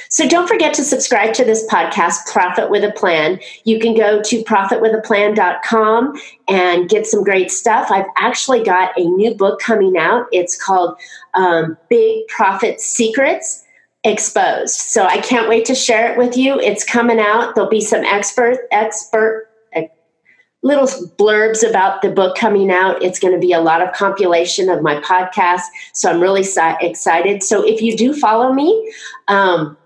So 0.09 0.29
don't 0.29 0.46
forget 0.46 0.75
to 0.75 0.85
subscribe 0.85 1.33
to 1.35 1.44
this 1.44 1.66
podcast, 1.66 2.31
Profit 2.31 2.70
with 2.70 2.85
a 2.85 2.92
Plan. 2.92 3.40
You 3.64 3.81
can 3.81 3.96
go 3.96 4.23
to 4.23 4.44
profitwithaplan.com 4.44 6.20
and 6.49 6.88
get 6.88 7.07
some 7.07 7.25
great 7.25 7.51
stuff. 7.51 7.90
I've 7.90 8.07
actually 8.16 8.62
got 8.62 8.96
a 8.96 9.05
new 9.05 9.35
book 9.35 9.61
coming 9.61 9.96
out. 9.96 10.27
It's 10.33 10.61
called 10.62 10.96
um, 11.35 11.77
Big 11.88 12.27
Profit 12.29 12.81
Secrets 12.81 13.64
exposed. 14.04 14.76
So 14.76 15.04
I 15.04 15.18
can't 15.18 15.48
wait 15.48 15.64
to 15.66 15.74
share 15.74 16.10
it 16.10 16.18
with 16.18 16.36
you. 16.36 16.58
It's 16.58 16.84
coming 16.84 17.20
out. 17.20 17.54
There'll 17.54 17.70
be 17.70 17.80
some 17.80 18.04
expert 18.04 18.58
expert 18.70 19.48
uh, 19.76 19.82
little 20.62 20.86
blurbs 21.18 21.68
about 21.68 22.02
the 22.02 22.10
book 22.10 22.36
coming 22.36 22.70
out. 22.70 23.02
It's 23.02 23.18
going 23.18 23.34
to 23.34 23.40
be 23.40 23.52
a 23.52 23.60
lot 23.60 23.82
of 23.82 23.92
compilation 23.92 24.68
of 24.68 24.82
my 24.82 24.96
podcast. 25.00 25.62
So 25.92 26.10
I'm 26.10 26.20
really 26.20 26.40
excited. 26.40 27.42
So 27.42 27.66
if 27.66 27.82
you 27.82 27.96
do 27.96 28.14
follow 28.14 28.52
me, 28.52 28.92
um, 29.28 29.76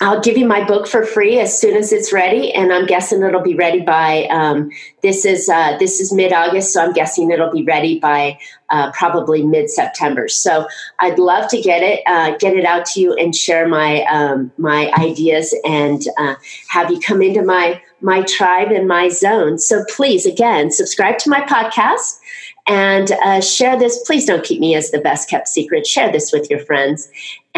I'll 0.00 0.20
give 0.20 0.38
you 0.38 0.46
my 0.46 0.62
book 0.64 0.86
for 0.86 1.04
free 1.04 1.40
as 1.40 1.58
soon 1.58 1.76
as 1.76 1.92
it's 1.92 2.12
ready, 2.12 2.52
and 2.52 2.72
I'm 2.72 2.86
guessing 2.86 3.20
it'll 3.20 3.42
be 3.42 3.56
ready 3.56 3.80
by 3.80 4.26
um, 4.30 4.70
this 5.02 5.24
is 5.24 5.48
uh, 5.48 5.76
this 5.78 6.00
is 6.00 6.12
mid 6.12 6.32
August, 6.32 6.72
so 6.72 6.84
I'm 6.84 6.92
guessing 6.92 7.32
it'll 7.32 7.50
be 7.50 7.64
ready 7.64 7.98
by 7.98 8.38
uh, 8.70 8.92
probably 8.92 9.42
mid 9.42 9.70
September. 9.70 10.28
So 10.28 10.68
I'd 11.00 11.18
love 11.18 11.50
to 11.50 11.60
get 11.60 11.82
it 11.82 12.02
uh, 12.06 12.36
get 12.38 12.56
it 12.56 12.64
out 12.64 12.86
to 12.86 13.00
you 13.00 13.14
and 13.14 13.34
share 13.34 13.66
my 13.66 14.04
um, 14.04 14.52
my 14.56 14.92
ideas 14.98 15.52
and 15.64 16.00
uh, 16.16 16.36
have 16.68 16.92
you 16.92 17.00
come 17.00 17.20
into 17.20 17.42
my 17.42 17.82
my 18.00 18.22
tribe 18.22 18.70
and 18.70 18.86
my 18.86 19.08
zone. 19.08 19.58
So 19.58 19.84
please, 19.96 20.26
again, 20.26 20.70
subscribe 20.70 21.18
to 21.18 21.30
my 21.30 21.40
podcast 21.40 22.20
and 22.68 23.10
uh, 23.24 23.40
share 23.40 23.78
this. 23.78 23.98
Please 24.06 24.26
don't 24.26 24.44
keep 24.44 24.60
me 24.60 24.74
as 24.74 24.90
the 24.90 25.00
best 25.00 25.28
kept 25.28 25.48
secret. 25.48 25.86
Share 25.86 26.12
this 26.12 26.32
with 26.32 26.48
your 26.50 26.60
friends. 26.60 27.08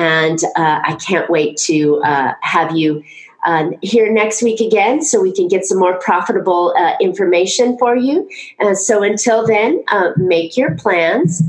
And 0.00 0.38
uh, 0.56 0.80
I 0.82 0.96
can't 1.06 1.28
wait 1.28 1.58
to 1.68 2.00
uh, 2.02 2.32
have 2.40 2.74
you 2.74 3.04
um, 3.44 3.74
here 3.82 4.10
next 4.10 4.42
week 4.42 4.60
again 4.60 5.02
so 5.02 5.20
we 5.20 5.30
can 5.30 5.46
get 5.46 5.66
some 5.66 5.78
more 5.78 5.98
profitable 5.98 6.74
uh, 6.78 6.94
information 7.02 7.76
for 7.76 7.96
you. 7.96 8.28
So 8.74 9.02
until 9.02 9.46
then, 9.46 9.84
uh, 9.88 10.12
make 10.16 10.56
your 10.56 10.74
plans 10.76 11.42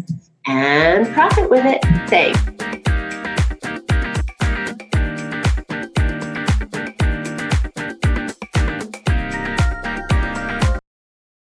and 0.45 1.07
profit 1.13 1.49
with 1.49 1.65
it. 1.65 1.81
Thanks. 2.09 3.00